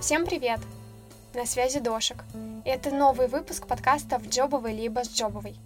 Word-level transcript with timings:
Всем 0.00 0.24
привет! 0.24 0.60
На 1.34 1.44
связи 1.44 1.78
Дошек. 1.78 2.24
И 2.64 2.70
это 2.70 2.90
новый 2.90 3.28
выпуск 3.28 3.66
подкаста 3.66 4.18
«В 4.18 4.26
Джобовой 4.28 4.72
либо 4.72 5.04
с 5.04 5.10
Джобовой». 5.10 5.56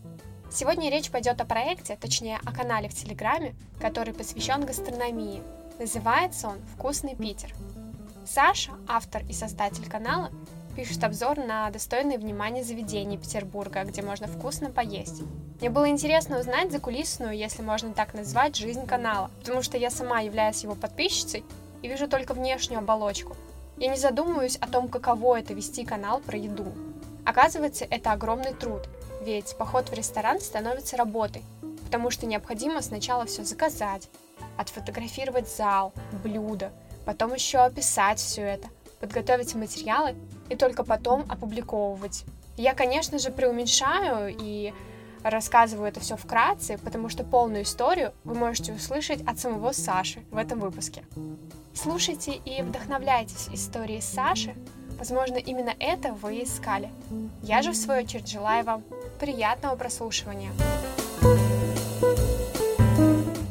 Сегодня 0.51 0.91
речь 0.91 1.09
пойдет 1.09 1.41
о 1.41 1.45
проекте, 1.45 1.95
точнее 1.95 2.41
о 2.45 2.53
канале 2.53 2.89
в 2.89 2.95
Телеграме, 2.95 3.55
который 3.81 4.13
посвящен 4.13 4.67
гастрономии. 4.67 5.41
Называется 5.79 6.49
он 6.49 6.59
«Вкусный 6.75 7.15
Питер». 7.15 7.55
Саша, 8.27 8.73
автор 8.89 9.23
и 9.29 9.33
создатель 9.33 9.89
канала, 9.89 10.33
пишет 10.75 11.05
обзор 11.05 11.39
на 11.39 11.71
достойные 11.71 12.19
внимания 12.19 12.65
заведения 12.65 13.17
Петербурга, 13.17 13.85
где 13.85 14.03
можно 14.03 14.27
вкусно 14.27 14.69
поесть. 14.69 15.23
Мне 15.61 15.71
было 15.71 15.89
интересно 15.89 16.41
узнать 16.41 16.73
закулисную, 16.73 17.37
если 17.37 17.63
можно 17.63 17.93
так 17.93 18.15
назвать, 18.15 18.57
жизнь 18.57 18.85
канала, 18.85 19.31
потому 19.39 19.63
что 19.63 19.79
я 19.79 19.91
сама 19.91 20.23
являюсь 20.23 20.65
его 20.65 20.75
подписчицей 20.75 21.45
и 21.83 21.89
вижу 21.89 22.09
только 22.09 22.35
внешнюю 22.35 22.81
оболочку. 22.81 23.37
Я 23.77 23.89
не 23.89 23.97
задумываюсь 23.97 24.57
о 24.57 24.69
том, 24.69 24.89
каково 24.89 25.41
это 25.41 25.53
вести 25.53 25.85
канал 25.85 26.21
про 26.21 26.37
еду. 26.39 26.73
Оказывается, 27.25 27.87
это 27.89 28.13
огромный 28.13 28.55
труд, 28.55 28.83
ведь 29.23 29.57
поход 29.57 29.89
в 29.89 29.95
ресторан 29.95 30.41
становится 30.41 30.97
работой, 30.97 31.43
потому 31.85 32.11
что 32.11 32.27
необходимо 32.27 32.83
сначала 32.83 33.25
все 33.27 33.45
заказать, 33.45 34.09
отфотографировать 34.57 35.49
зал, 35.49 35.93
блюда, 36.23 36.71
потом 37.05 37.35
еще 37.35 37.59
описать 37.59 38.19
все 38.19 38.43
это, 38.43 38.69
подготовить 39.01 39.55
материалы 39.55 40.15
и 40.49 40.57
только 40.57 40.85
потом 40.85 41.25
опубликовывать. 41.29 42.25
Я, 42.57 42.75
конечно 42.75 43.19
же, 43.19 43.31
преуменьшаю 43.31 44.37
и 44.39 44.73
рассказываю 45.25 45.89
это 45.89 46.01
все 46.01 46.17
вкратце, 46.17 46.79
потому 46.79 47.09
что 47.09 47.25
полную 47.25 47.63
историю 47.63 48.13
вы 48.25 48.35
можете 48.35 48.73
услышать 48.73 49.23
от 49.27 49.39
самого 49.39 49.73
Саши 49.73 50.23
в 50.31 50.37
этом 50.37 50.61
выпуске. 50.61 51.03
Слушайте 51.73 52.35
и 52.45 52.63
вдохновляйтесь 52.63 53.49
историей 53.53 54.01
Саши. 54.01 54.55
Возможно, 54.99 55.37
именно 55.37 55.75
это 55.81 56.13
вы 56.13 56.45
искали. 56.45 56.89
Я 57.43 57.63
же, 57.63 57.73
в 57.73 57.77
свою 57.77 58.05
очередь, 58.05 58.29
желаю 58.29 58.65
вам 58.65 58.85
приятного 59.19 59.75
прослушивания. 59.75 60.53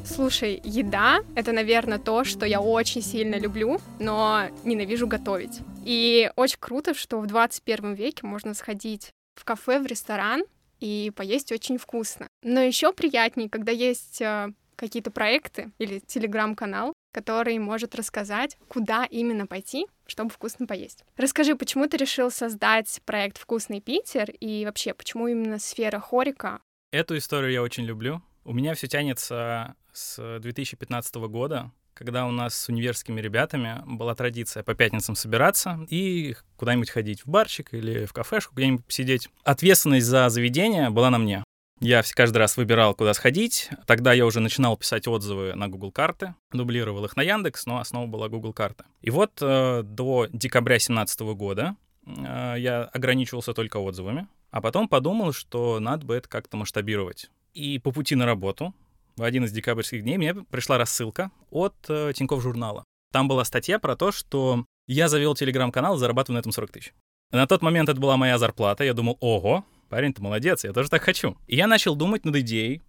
Слушай, 0.05 0.61
еда— 0.63 1.21
это, 1.35 1.51
наверное, 1.51 1.97
то, 1.97 2.23
что 2.23 2.45
я 2.45 2.61
очень 2.61 3.01
сильно 3.01 3.35
люблю, 3.35 3.79
но 3.99 4.43
ненавижу 4.63 5.07
готовить. 5.07 5.59
И 5.83 6.31
очень 6.35 6.59
круто, 6.59 6.93
что 6.93 7.19
в 7.19 7.25
21 7.25 7.93
веке 7.93 8.25
можно 8.25 8.53
сходить 8.53 9.11
в 9.35 9.43
кафе, 9.43 9.79
в 9.79 9.85
ресторан 9.85 10.43
и 10.83 11.11
поесть 11.11 11.53
очень 11.53 11.77
вкусно. 11.77 12.27
Но 12.43 12.59
еще 12.59 12.91
приятнее, 12.91 13.49
когда 13.49 13.71
есть 13.71 14.21
э, 14.21 14.51
какие-то 14.75 15.11
проекты 15.11 15.71
или 15.79 15.99
телеграм-канал, 15.99 16.91
который 17.13 17.57
может 17.57 17.95
рассказать, 17.95 18.57
куда 18.67 19.05
именно 19.05 19.47
пойти, 19.47 19.87
чтобы 20.05 20.29
вкусно 20.29 20.67
поесть. 20.67 21.05
Расскажи, 21.15 21.55
почему 21.55 21.87
ты 21.87 21.95
решил 21.95 22.29
создать 22.29 23.01
проект 23.05 23.37
«Вкусный 23.37 23.79
Питер» 23.79 24.29
и 24.41 24.65
вообще, 24.65 24.93
почему 24.93 25.29
именно 25.29 25.57
сфера 25.57 26.01
хорика? 26.01 26.59
Эту 26.91 27.15
историю 27.15 27.53
я 27.53 27.61
очень 27.61 27.85
люблю. 27.85 28.21
У 28.43 28.51
меня 28.51 28.73
все 28.73 28.87
тянется 28.87 29.75
с 29.93 30.39
2015 30.41 31.15
года, 31.15 31.71
когда 31.93 32.25
у 32.25 32.31
нас 32.31 32.55
с 32.55 32.69
универскими 32.69 33.21
ребятами 33.21 33.81
была 33.85 34.15
традиция 34.15 34.63
по 34.63 34.73
пятницам 34.73 35.15
собираться 35.15 35.79
и 35.89 36.35
куда-нибудь 36.57 36.89
ходить 36.89 37.25
в 37.25 37.27
барчик 37.27 37.73
или 37.73 38.05
в 38.05 38.13
кафешку, 38.13 38.55
где-нибудь 38.55 38.85
посидеть. 38.85 39.29
Ответственность 39.43 40.05
за 40.05 40.29
заведение 40.29 40.89
была 40.89 41.09
на 41.09 41.17
мне. 41.17 41.43
Я 41.79 42.01
каждый 42.15 42.37
раз 42.37 42.55
выбирал, 42.55 42.95
куда 42.95 43.13
сходить. 43.13 43.69
Тогда 43.85 44.13
я 44.13 44.25
уже 44.25 44.39
начинал 44.39 44.77
писать 44.77 45.07
отзывы 45.07 45.53
на 45.53 45.67
Google 45.67 45.91
карты, 45.91 46.33
дублировал 46.51 47.03
их 47.03 47.17
на 47.17 47.21
Яндекс, 47.21 47.65
но 47.65 47.79
основа 47.79 48.07
была 48.07 48.29
Google 48.29 48.53
карты. 48.53 48.85
И 49.01 49.09
вот 49.09 49.31
э, 49.41 49.81
до 49.83 50.27
декабря 50.31 50.75
2017 50.75 51.21
года 51.35 51.75
э, 52.05 52.55
я 52.57 52.83
ограничивался 52.83 53.53
только 53.53 53.77
отзывами, 53.77 54.27
а 54.49 54.61
потом 54.61 54.87
подумал, 54.87 55.33
что 55.33 55.79
надо 55.81 56.05
бы 56.05 56.15
это 56.15 56.29
как-то 56.29 56.55
масштабировать. 56.55 57.29
И 57.53 57.79
по 57.79 57.91
пути 57.91 58.15
на 58.15 58.25
работу 58.25 58.73
в 59.15 59.23
один 59.23 59.45
из 59.45 59.51
декабрьских 59.51 60.03
дней 60.03 60.17
мне 60.17 60.33
пришла 60.33 60.77
рассылка 60.77 61.31
от 61.49 61.75
э, 61.87 62.13
Тинькофф 62.15 62.41
журнала. 62.41 62.83
Там 63.11 63.27
была 63.27 63.45
статья 63.45 63.79
про 63.79 63.95
то, 63.95 64.11
что 64.11 64.65
я 64.87 65.07
завел 65.07 65.35
телеграм-канал, 65.35 65.97
зарабатываю 65.97 66.35
на 66.35 66.39
этом 66.39 66.51
40 66.51 66.71
тысяч. 66.71 66.93
На 67.31 67.47
тот 67.47 67.61
момент 67.61 67.89
это 67.89 67.99
была 67.99 68.17
моя 68.17 68.37
зарплата. 68.37 68.83
Я 68.83 68.93
думал, 68.93 69.17
ого, 69.19 69.65
парень, 69.89 70.13
ты 70.13 70.21
молодец, 70.21 70.63
я 70.63 70.73
тоже 70.73 70.89
так 70.89 71.03
хочу. 71.03 71.37
И 71.47 71.55
я 71.55 71.67
начал 71.67 71.95
думать 71.95 72.25
над 72.25 72.35
идеей, 72.37 72.81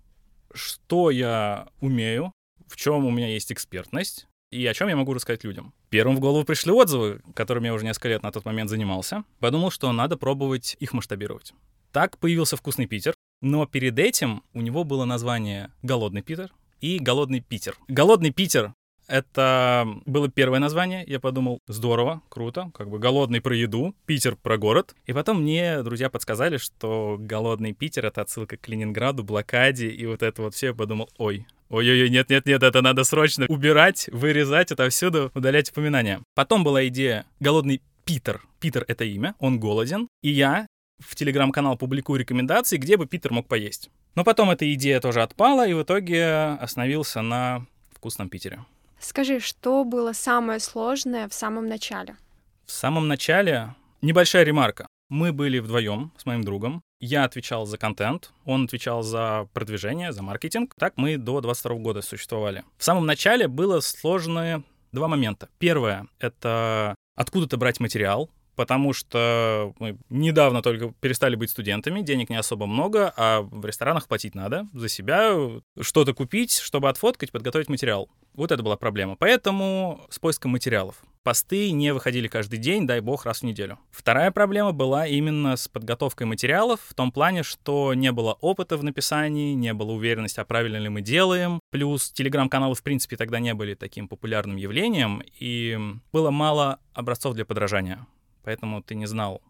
что 0.52 1.10
я 1.10 1.68
умею, 1.80 2.32
в 2.66 2.76
чем 2.76 3.04
у 3.04 3.10
меня 3.10 3.28
есть 3.28 3.52
экспертность, 3.52 4.26
и 4.50 4.64
о 4.66 4.74
чем 4.74 4.88
я 4.88 4.96
могу 4.96 5.12
рассказать 5.12 5.44
людям. 5.44 5.74
Первым 5.90 6.16
в 6.16 6.20
голову 6.20 6.44
пришли 6.44 6.72
отзывы, 6.72 7.20
которыми 7.34 7.66
я 7.66 7.74
уже 7.74 7.84
несколько 7.84 8.08
лет 8.08 8.22
на 8.22 8.32
тот 8.32 8.44
момент 8.44 8.70
занимался. 8.70 9.24
Подумал, 9.40 9.70
что 9.70 9.90
надо 9.92 10.16
пробовать 10.16 10.76
их 10.78 10.92
масштабировать. 10.92 11.52
Так 11.92 12.18
появился 12.18 12.56
«Вкусный 12.56 12.86
Питер», 12.86 13.14
но 13.40 13.66
перед 13.66 13.98
этим 13.98 14.42
у 14.52 14.60
него 14.60 14.84
было 14.84 15.04
название 15.04 15.70
«Голодный 15.82 16.22
Питер» 16.22 16.50
и 16.80 16.98
«Голодный 16.98 17.40
Питер». 17.40 17.76
«Голодный 17.88 18.30
Питер» 18.30 18.72
Это 19.06 19.86
было 20.06 20.28
первое 20.28 20.58
название. 20.60 21.04
Я 21.06 21.20
подумал, 21.20 21.58
здорово, 21.66 22.22
круто, 22.28 22.70
как 22.74 22.88
бы 22.88 22.98
голодный 22.98 23.40
про 23.40 23.54
еду, 23.54 23.94
Питер 24.06 24.36
про 24.36 24.56
город. 24.56 24.94
И 25.06 25.12
потом 25.12 25.42
мне 25.42 25.82
друзья 25.82 26.08
подсказали, 26.08 26.56
что 26.56 27.16
голодный 27.18 27.74
Питер— 27.74 28.06
это 28.06 28.22
отсылка 28.22 28.56
к 28.56 28.66
Ленинграду, 28.68 29.22
блокаде, 29.22 29.88
и 29.88 30.06
вот 30.06 30.22
это 30.22 30.42
вот 30.42 30.54
все. 30.54 30.68
Я 30.68 30.74
подумал, 30.74 31.10
ой, 31.18 31.46
Ой-ой-ой, 31.70 32.10
нет-нет-нет, 32.10 32.62
это 32.62 32.82
надо 32.82 33.04
срочно 33.04 33.46
убирать, 33.48 34.08
вырезать 34.12 34.70
отовсюду, 34.70 35.32
удалять 35.34 35.70
упоминания. 35.70 36.20
Потом 36.34 36.62
была 36.62 36.86
идея 36.88 37.24
«Голодный 37.40 37.82
Питер». 38.04 38.42
Питер— 38.60 38.84
это 38.88 39.04
имя, 39.04 39.34
он 39.38 39.58
голоден, 39.58 40.08
и 40.22 40.30
я 40.30 40.66
в 40.98 41.14
телеграм-канал 41.14 41.76
публикую 41.76 42.20
рекомендации, 42.20 42.76
где 42.76 42.96
бы 42.96 43.06
Питер 43.06 43.32
мог 43.32 43.46
поесть. 43.48 43.90
Но 44.14 44.24
потом 44.24 44.50
эта 44.50 44.72
идея 44.74 45.00
тоже 45.00 45.22
отпала, 45.22 45.66
и 45.66 45.74
в 45.74 45.82
итоге 45.82 46.56
остановился 46.60 47.22
на 47.22 47.66
вкусном 47.92 48.28
Питере. 48.28 48.64
Скажи, 49.00 49.40
что 49.40 49.84
было 49.84 50.12
самое 50.12 50.60
сложное 50.60 51.28
в 51.28 51.34
самом 51.34 51.68
начале? 51.68 52.16
В 52.64 52.72
самом 52.72 53.08
начале 53.08 53.74
небольшая 54.02 54.44
ремарка. 54.44 54.86
Мы 55.10 55.32
были 55.32 55.58
вдвоем 55.58 56.12
с 56.16 56.24
моим 56.24 56.42
другом. 56.42 56.80
Я 57.00 57.24
отвечал 57.24 57.66
за 57.66 57.76
контент, 57.76 58.32
он 58.46 58.64
отвечал 58.64 59.02
за 59.02 59.48
продвижение, 59.52 60.12
за 60.12 60.22
маркетинг. 60.22 60.74
Так 60.78 60.94
мы 60.96 61.18
до 61.18 61.40
22 61.42 61.76
года 61.76 62.00
существовали. 62.00 62.64
В 62.78 62.84
самом 62.84 63.04
начале 63.04 63.46
было 63.46 63.80
сложные 63.80 64.62
два 64.92 65.08
момента. 65.08 65.50
Первое— 65.58 66.06
это 66.18 66.94
откуда-то 67.16 67.58
брать 67.58 67.80
материал, 67.80 68.30
потому 68.54 68.92
что 68.92 69.74
мы 69.78 69.96
недавно 70.08 70.62
только 70.62 70.92
перестали 71.00 71.36
быть 71.36 71.50
студентами, 71.50 72.00
денег 72.00 72.30
не 72.30 72.36
особо 72.36 72.66
много, 72.66 73.12
а 73.16 73.42
в 73.42 73.64
ресторанах 73.64 74.08
платить 74.08 74.34
надо 74.34 74.66
за 74.72 74.88
себя, 74.88 75.34
что-то 75.80 76.14
купить, 76.14 76.58
чтобы 76.58 76.88
отфоткать, 76.88 77.32
подготовить 77.32 77.68
материал. 77.68 78.08
Вот 78.34 78.50
это 78.50 78.62
была 78.62 78.76
проблема. 78.76 79.16
Поэтому 79.16 80.06
с 80.10 80.18
поиском 80.18 80.52
материалов. 80.52 80.96
Посты 81.22 81.70
не 81.70 81.94
выходили 81.94 82.28
каждый 82.28 82.58
день, 82.58 82.86
дай 82.86 83.00
бог, 83.00 83.24
раз 83.24 83.40
в 83.40 83.42
неделю. 83.44 83.78
Вторая 83.90 84.30
проблема 84.30 84.72
была 84.72 85.06
именно 85.06 85.56
с 85.56 85.68
подготовкой 85.68 86.26
материалов, 86.26 86.80
в 86.86 86.94
том 86.94 87.12
плане, 87.12 87.42
что 87.42 87.94
не 87.94 88.12
было 88.12 88.34
опыта 88.40 88.76
в 88.76 88.84
написании, 88.84 89.54
не 89.54 89.72
было 89.72 89.92
уверенности, 89.92 90.40
а 90.40 90.44
правильно 90.44 90.76
ли 90.76 90.90
мы 90.90 91.00
делаем. 91.00 91.60
Плюс 91.70 92.10
телеграм-каналы, 92.10 92.74
в 92.74 92.82
принципе, 92.82 93.16
тогда 93.16 93.38
не 93.38 93.54
были 93.54 93.74
таким 93.74 94.06
популярным 94.06 94.56
явлением, 94.56 95.22
и 95.38 95.78
было 96.12 96.30
мало 96.30 96.78
образцов 96.92 97.34
для 97.34 97.46
подражания 97.46 98.06
поэтому 98.44 98.82
ты 98.82 98.94
не 98.94 99.06
знал, 99.06 99.42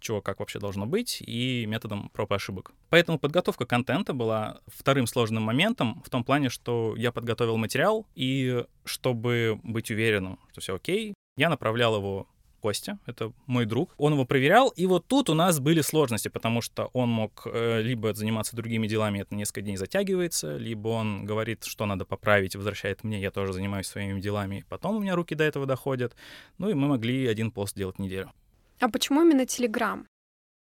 чего 0.00 0.20
как 0.20 0.40
вообще 0.40 0.58
должно 0.58 0.86
быть, 0.86 1.22
и 1.24 1.64
методом 1.66 2.10
проб 2.10 2.32
и 2.32 2.34
ошибок. 2.34 2.72
Поэтому 2.90 3.18
подготовка 3.18 3.64
контента 3.64 4.12
была 4.12 4.60
вторым 4.66 5.06
сложным 5.06 5.44
моментом 5.44 6.02
в 6.04 6.10
том 6.10 6.24
плане, 6.24 6.48
что 6.48 6.94
я 6.96 7.12
подготовил 7.12 7.56
материал, 7.56 8.06
и 8.14 8.64
чтобы 8.84 9.60
быть 9.62 9.90
уверенным, 9.90 10.38
что 10.50 10.60
все 10.60 10.76
окей, 10.76 11.14
я 11.36 11.48
направлял 11.48 11.96
его 11.96 12.26
Костя, 12.62 12.98
это 13.06 13.32
мой 13.46 13.66
друг. 13.66 13.92
Он 13.98 14.12
его 14.12 14.24
проверял, 14.24 14.68
и 14.68 14.86
вот 14.86 15.06
тут 15.08 15.28
у 15.28 15.34
нас 15.34 15.58
были 15.58 15.80
сложности, 15.80 16.28
потому 16.28 16.62
что 16.62 16.90
он 16.92 17.08
мог 17.08 17.42
э, 17.44 17.82
либо 17.82 18.14
заниматься 18.14 18.54
другими 18.54 18.86
делами, 18.86 19.18
это 19.18 19.34
несколько 19.34 19.62
дней 19.62 19.76
затягивается, 19.76 20.56
либо 20.56 20.88
он 20.88 21.24
говорит, 21.24 21.64
что 21.64 21.86
надо 21.86 22.04
поправить, 22.04 22.54
возвращает 22.54 23.02
мне, 23.02 23.20
я 23.20 23.32
тоже 23.32 23.52
занимаюсь 23.52 23.88
своими 23.88 24.20
делами, 24.20 24.64
потом 24.68 24.96
у 24.96 25.00
меня 25.00 25.16
руки 25.16 25.34
до 25.34 25.42
этого 25.42 25.66
доходят. 25.66 26.14
Ну 26.58 26.70
и 26.70 26.74
мы 26.74 26.86
могли 26.86 27.26
один 27.26 27.50
пост 27.50 27.76
делать 27.76 27.96
в 27.96 27.98
неделю. 27.98 28.30
А 28.78 28.88
почему 28.88 29.22
именно 29.22 29.44
Телеграм? 29.44 30.06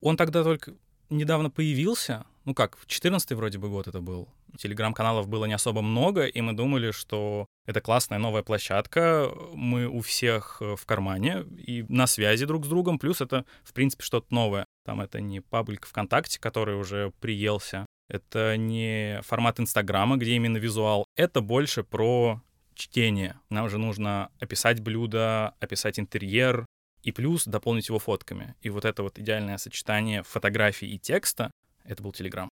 Он 0.00 0.16
тогда 0.16 0.42
только 0.42 0.74
недавно 1.10 1.50
появился, 1.50 2.24
ну 2.44 2.54
как, 2.54 2.76
в 2.76 2.86
14 2.86 3.32
вроде 3.32 3.58
бы 3.58 3.68
год 3.68 3.88
это 3.88 4.00
был. 4.00 4.28
Телеграм-каналов 4.58 5.28
было 5.28 5.44
не 5.44 5.54
особо 5.54 5.82
много, 5.82 6.26
и 6.26 6.40
мы 6.40 6.52
думали, 6.52 6.90
что 6.90 7.46
это 7.66 7.80
классная 7.80 8.18
новая 8.18 8.42
площадка, 8.42 9.30
мы 9.54 9.86
у 9.86 10.00
всех 10.00 10.58
э, 10.60 10.76
в 10.76 10.84
кармане 10.84 11.44
и 11.56 11.84
на 11.88 12.06
связи 12.06 12.44
друг 12.46 12.64
с 12.64 12.68
другом, 12.68 12.98
плюс 12.98 13.20
это, 13.20 13.44
в 13.62 13.72
принципе, 13.72 14.02
что-то 14.02 14.34
новое. 14.34 14.66
Там 14.84 15.00
это 15.00 15.20
не 15.20 15.40
паблик 15.40 15.86
ВКонтакте, 15.86 16.40
который 16.40 16.76
уже 16.76 17.12
приелся, 17.20 17.86
это 18.08 18.56
не 18.56 19.20
формат 19.22 19.60
Инстаграма, 19.60 20.16
где 20.16 20.34
именно 20.34 20.58
визуал, 20.58 21.06
это 21.16 21.40
больше 21.40 21.84
про 21.84 22.42
чтение. 22.74 23.38
Нам 23.48 23.68
же 23.68 23.78
нужно 23.78 24.30
описать 24.40 24.80
блюдо, 24.80 25.54
описать 25.60 25.98
интерьер, 25.98 26.66
и 27.02 27.10
плюс 27.10 27.44
дополнить 27.46 27.88
его 27.88 27.98
фотками. 27.98 28.54
И 28.60 28.70
вот 28.70 28.84
это 28.84 29.02
вот 29.02 29.18
идеальное 29.18 29.58
сочетание 29.58 30.22
фотографий 30.22 30.86
и 30.86 30.98
текста— 30.98 31.50
это 31.84 32.02
был 32.02 32.12
Телеграм. 32.12 32.48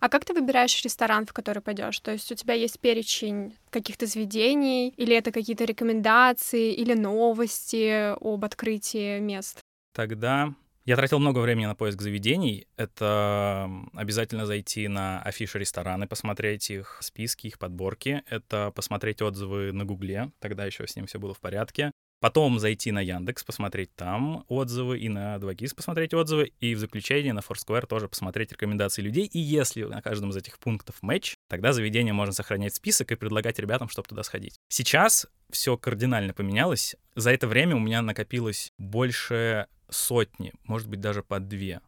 А 0.00 0.08
как 0.08 0.24
ты 0.24 0.34
выбираешь 0.34 0.82
ресторан, 0.84 1.24
в 1.24 1.32
который 1.32 1.62
пойдешь? 1.62 1.98
То 2.00 2.12
есть 2.12 2.30
у 2.30 2.34
тебя 2.34 2.54
есть 2.54 2.78
перечень 2.78 3.56
каких-то 3.70 4.06
заведений, 4.06 4.90
или 4.96 5.16
это 5.16 5.32
какие-то 5.32 5.64
рекомендации, 5.64 6.74
или 6.74 6.94
новости 6.94 8.12
об 8.20 8.44
открытии 8.44 9.18
мест? 9.20 9.60
Тогда 9.94 10.54
я 10.84 10.96
тратил 10.96 11.18
много 11.18 11.38
времени 11.38 11.64
на 11.64 11.74
поиск 11.74 12.02
заведений. 12.02 12.66
Это 12.76 13.70
обязательно 13.94 14.44
зайти 14.44 14.88
на 14.88 15.22
афиши 15.22 15.58
рестораны, 15.58 16.06
посмотреть 16.06 16.68
их 16.68 16.98
списки, 17.00 17.46
их 17.46 17.58
подборки. 17.58 18.22
Это 18.28 18.70
посмотреть 18.74 19.22
отзывы 19.22 19.72
на 19.72 19.86
Гугле, 19.86 20.32
тогда 20.40 20.66
еще 20.66 20.86
с 20.86 20.96
ним 20.96 21.06
все 21.06 21.18
было 21.18 21.32
в 21.32 21.40
порядке. 21.40 21.90
Потом 22.24 22.58
зайти 22.58 22.90
на 22.90 23.02
Яндекс, 23.02 23.44
посмотреть 23.44 23.94
там 23.96 24.46
отзывы, 24.48 24.98
и 24.98 25.10
на 25.10 25.36
2GIS 25.36 25.74
посмотреть 25.74 26.14
отзывы, 26.14 26.52
и 26.58 26.74
в 26.74 26.78
заключение 26.78 27.34
на 27.34 27.40
Foursquare 27.40 27.84
тоже 27.86 28.08
посмотреть 28.08 28.50
рекомендации 28.50 29.02
людей. 29.02 29.26
И 29.26 29.38
если 29.38 29.82
на 29.82 30.00
каждом 30.00 30.30
из 30.30 30.36
этих 30.38 30.58
пунктов 30.58 31.02
матч, 31.02 31.34
тогда 31.50 31.74
заведение 31.74 32.14
можно 32.14 32.32
сохранять 32.32 32.74
список 32.74 33.12
и 33.12 33.14
предлагать 33.14 33.58
ребятам, 33.58 33.90
чтобы 33.90 34.08
туда 34.08 34.22
сходить. 34.22 34.58
Сейчас 34.68 35.26
все 35.50 35.76
кардинально 35.76 36.32
поменялось. 36.32 36.96
За 37.14 37.30
это 37.30 37.46
время 37.46 37.76
у 37.76 37.80
меня 37.80 38.00
накопилось 38.00 38.72
больше 38.78 39.66
сотни, 39.90 40.54
может 40.64 40.88
быть, 40.88 41.00
даже 41.00 41.22
по 41.22 41.40
две 41.40 41.82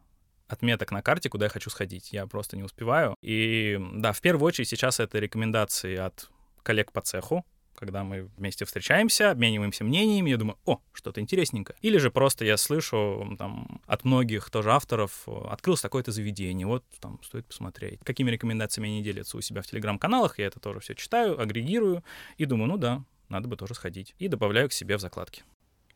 отметок 0.47 0.91
на 0.91 1.01
карте, 1.01 1.29
куда 1.29 1.47
я 1.47 1.49
хочу 1.49 1.71
сходить. 1.71 2.13
Я 2.13 2.27
просто 2.27 2.57
не 2.57 2.61
успеваю. 2.61 3.15
И 3.23 3.79
да, 3.95 4.13
в 4.13 4.21
первую 4.21 4.45
очередь 4.45 4.69
сейчас 4.69 4.99
это 4.99 5.17
рекомендации 5.17 5.97
от 5.97 6.29
коллег 6.61 6.91
по 6.91 7.01
цеху, 7.01 7.43
когда 7.77 8.03
мы 8.03 8.29
вместе 8.37 8.65
встречаемся, 8.65 9.31
обмениваемся 9.31 9.83
мнениями, 9.83 10.31
я 10.31 10.37
думаю, 10.37 10.57
о, 10.65 10.79
что-то 10.93 11.21
интересненькое. 11.21 11.77
Или 11.81 11.97
же 11.99 12.11
просто 12.11 12.43
я 12.43 12.57
слышу 12.57 13.35
там 13.37 13.81
от 13.85 14.03
многих 14.03 14.49
тоже 14.49 14.71
авторов, 14.71 15.27
открылось 15.27 15.81
такое-то 15.81 16.11
заведение, 16.11 16.65
вот 16.65 16.83
там 16.99 17.19
стоит 17.23 17.45
посмотреть. 17.45 17.99
Какими 18.03 18.31
рекомендациями 18.31 18.89
они 18.89 19.03
делятся 19.03 19.37
у 19.37 19.41
себя 19.41 19.61
в 19.61 19.67
телеграм-каналах, 19.67 20.39
я 20.39 20.47
это 20.47 20.59
тоже 20.59 20.79
все 20.79 20.95
читаю, 20.95 21.39
агрегирую 21.39 22.03
и 22.37 22.45
думаю, 22.45 22.69
ну 22.69 22.77
да, 22.77 23.03
надо 23.29 23.47
бы 23.47 23.55
тоже 23.55 23.75
сходить. 23.75 24.15
И 24.17 24.27
добавляю 24.27 24.69
к 24.69 24.73
себе 24.73 24.97
в 24.97 25.01
закладки. 25.01 25.43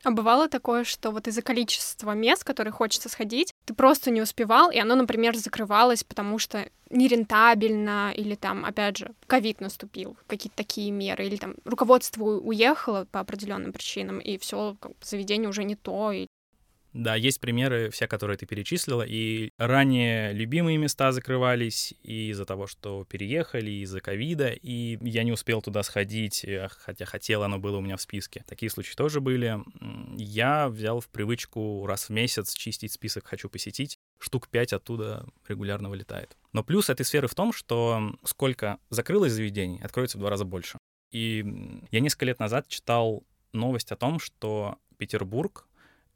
А 0.04 0.10
бывало 0.10 0.48
такое, 0.48 0.84
что 0.84 1.10
вот 1.10 1.28
из-за 1.28 1.42
количества 1.42 2.12
мест, 2.12 2.42
которые 2.42 2.72
хочется 2.72 3.08
сходить, 3.08 3.52
ты 3.64 3.74
просто 3.74 4.10
не 4.10 4.20
успевал, 4.20 4.70
и 4.70 4.78
оно, 4.78 4.96
например, 4.96 5.36
закрывалось, 5.36 6.02
потому 6.02 6.38
что 6.38 6.68
нерентабельно, 6.90 8.12
или 8.14 8.34
там, 8.34 8.64
опять 8.64 8.98
же, 8.98 9.12
ковид 9.26 9.60
наступил, 9.60 10.16
какие-то 10.26 10.56
такие 10.56 10.90
меры, 10.90 11.26
или 11.26 11.36
там 11.36 11.54
руководство 11.64 12.24
уехало 12.24 13.06
по 13.10 13.20
определенным 13.20 13.72
причинам, 13.72 14.18
и 14.18 14.38
все, 14.38 14.76
заведение 15.00 15.48
уже 15.48 15.64
не 15.64 15.76
то, 15.76 16.12
и 16.12 16.26
да, 16.92 17.14
есть 17.14 17.40
примеры, 17.40 17.90
все, 17.90 18.06
которые 18.06 18.36
ты 18.36 18.44
перечислила, 18.44 19.02
и 19.06 19.50
ранее 19.56 20.32
любимые 20.32 20.76
места 20.76 21.12
закрывались 21.12 21.94
и 22.02 22.30
из-за 22.30 22.44
того, 22.44 22.66
что 22.66 23.04
переехали, 23.04 23.70
из-за 23.82 24.00
ковида, 24.00 24.50
и 24.50 24.98
я 25.00 25.22
не 25.24 25.32
успел 25.32 25.62
туда 25.62 25.82
сходить, 25.82 26.44
э, 26.44 26.68
хотя 26.70 27.06
хотел, 27.06 27.42
оно 27.42 27.58
было 27.58 27.78
у 27.78 27.80
меня 27.80 27.96
в 27.96 28.02
списке. 28.02 28.44
Такие 28.46 28.70
случаи 28.70 28.94
тоже 28.94 29.20
были. 29.20 29.58
Я 30.16 30.68
взял 30.68 31.00
в 31.00 31.08
привычку 31.08 31.86
раз 31.86 32.08
в 32.08 32.10
месяц 32.10 32.52
чистить 32.54 32.92
список 32.92 33.26
«хочу 33.26 33.48
посетить», 33.48 33.98
штук 34.18 34.48
пять 34.48 34.72
оттуда 34.72 35.26
регулярно 35.48 35.88
вылетает. 35.88 36.36
Но 36.52 36.62
плюс 36.62 36.90
этой 36.90 37.06
сферы 37.06 37.26
в 37.26 37.34
том, 37.34 37.52
что 37.52 38.14
сколько 38.24 38.78
закрылось 38.90 39.32
заведений, 39.32 39.80
откроется 39.82 40.18
в 40.18 40.20
два 40.20 40.30
раза 40.30 40.44
больше. 40.44 40.78
И 41.10 41.44
я 41.90 42.00
несколько 42.00 42.26
лет 42.26 42.38
назад 42.38 42.68
читал 42.68 43.24
новость 43.52 43.92
о 43.92 43.96
том, 43.96 44.18
что 44.18 44.78
Петербург 44.98 45.66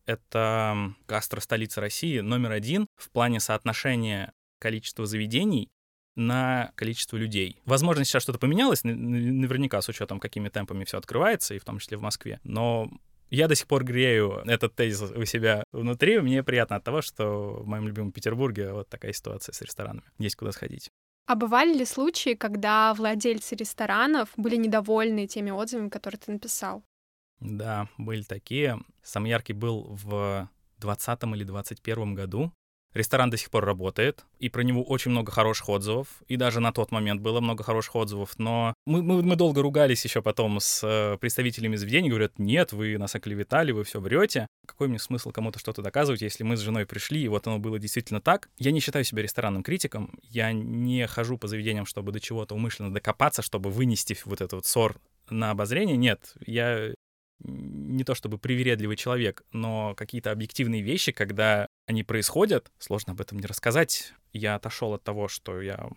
это 0.07 0.95
гастро-столица 1.09 1.81
России 1.81 2.21
номер 2.21 2.53
один 2.53 2.87
в 2.97 3.11
плане 3.11 3.41
соотношения 3.41 4.33
количества 4.59 5.07
заведений 5.07 5.69
на 6.15 6.73
количество 6.77 7.17
людей. 7.17 7.61
Возможно, 7.67 8.05
сейчас 8.05 8.23
что-то 8.23 8.39
поменялось, 8.39 8.85
наверняка 8.85 9.83
с 9.83 9.89
учетом, 9.89 10.19
какими 10.19 10.49
темпами 10.49 10.85
все 10.85 10.97
открывается, 10.99 11.55
и 11.55 11.59
в 11.59 11.65
том 11.65 11.79
числе 11.79 11.99
в 11.99 12.03
Москве. 12.03 12.41
Но 12.43 12.91
я 13.29 13.49
до 13.49 13.55
сих 13.55 13.67
пор 13.67 13.85
грею 13.85 14.43
этот 14.47 14.75
тезис 14.75 15.03
у 15.03 15.25
себя 15.25 15.65
внутри. 15.73 16.19
Мне 16.21 16.43
приятно 16.43 16.77
от 16.77 16.85
того, 16.85 17.03
что 17.03 17.61
в 17.63 17.67
моем 17.67 17.87
любимом 17.87 18.13
Петербурге 18.13 18.73
вот 18.73 18.89
такая 18.89 19.13
ситуация 19.13 19.53
с 19.53 19.61
ресторанами. 19.61 20.07
Есть 20.19 20.37
куда 20.37 20.53
сходить. 20.53 20.91
А 21.27 21.35
бывали 21.35 21.77
ли 21.77 21.85
случаи, 21.85 22.35
когда 22.35 22.95
владельцы 22.95 23.57
ресторанов 23.57 24.31
были 24.37 24.55
недовольны 24.57 25.27
теми 25.27 25.51
отзывами, 25.51 25.89
которые 25.89 26.21
ты 26.21 26.33
написал? 26.33 26.85
Да, 27.41 27.89
были 27.99 28.23
такие. 28.23 28.81
Самый 29.03 29.31
яркий 29.31 29.53
был 29.53 29.87
в 29.91 30.49
20 30.79 31.23
или 31.35 31.45
21 31.45 32.15
году. 32.15 32.53
Ресторан 32.97 33.29
до 33.29 33.37
сих 33.37 33.51
пор 33.51 33.67
работает, 33.67 34.25
и 34.39 34.49
про 34.49 34.63
него 34.63 34.83
очень 34.83 35.11
много 35.11 35.31
хороших 35.31 35.69
отзывов, 35.69 36.09
и 36.29 36.37
даже 36.37 36.61
на 36.61 36.73
тот 36.73 36.93
момент 36.93 37.21
было 37.21 37.41
много 37.41 37.63
хороших 37.63 37.95
отзывов, 37.95 38.39
но 38.39 38.73
мы, 38.87 39.03
мы, 39.03 39.23
мы 39.23 39.37
долго 39.37 39.61
ругались 39.61 40.03
еще 40.03 40.23
потом 40.23 40.61
с 40.61 40.83
э, 40.83 41.19
представителями 41.19 41.77
заведения, 41.77 42.09
говорят, 42.09 42.39
нет, 42.39 42.73
вы 42.73 42.97
нас 42.97 43.15
оклеветали, 43.15 43.73
вы 43.73 43.85
все 43.85 44.01
врете. 44.01 44.47
Какой 44.67 44.89
мне 44.89 44.99
смысл 44.99 45.31
кому-то 45.31 45.59
что-то 45.59 45.83
доказывать, 45.83 46.23
если 46.23 46.43
мы 46.43 46.57
с 46.57 46.61
женой 46.61 46.87
пришли, 46.87 47.21
и 47.23 47.29
вот 47.29 47.47
оно 47.47 47.59
было 47.59 47.79
действительно 47.79 48.23
так? 48.23 48.49
Я 48.57 48.71
не 48.71 48.81
считаю 48.81 49.05
себя 49.05 49.23
ресторанным 49.23 49.63
критиком, 49.63 50.19
я 50.23 50.53
не 50.53 51.07
хожу 51.07 51.37
по 51.37 51.49
заведениям, 51.49 51.85
чтобы 51.85 52.13
до 52.13 52.21
чего-то 52.21 52.55
умышленно 52.55 52.95
докопаться, 52.95 53.43
чтобы 53.43 53.69
вынести 53.69 54.17
вот 54.25 54.41
этот 54.41 54.55
вот 54.55 54.65
ссор 54.65 54.97
на 55.29 55.51
обозрение. 55.51 55.99
Нет, 55.99 56.33
я 56.47 56.95
не 57.41 58.05
то 58.05 58.15
чтобы 58.15 58.39
привередливый 58.39 58.97
человек, 58.97 59.45
но 59.53 59.95
какие-то 59.95 60.31
объективные 60.31 60.83
вещи, 60.83 61.13
когда 61.13 61.67
они 61.87 62.03
происходят, 62.03 62.71
сложно 62.79 63.13
об 63.13 63.21
этом 63.21 63.39
не 63.39 63.47
рассказать. 63.47 64.13
Я 64.33 64.55
отошел 64.55 64.95
от 64.95 65.03
того, 65.03 65.29
что 65.29 65.61
я 65.61 65.89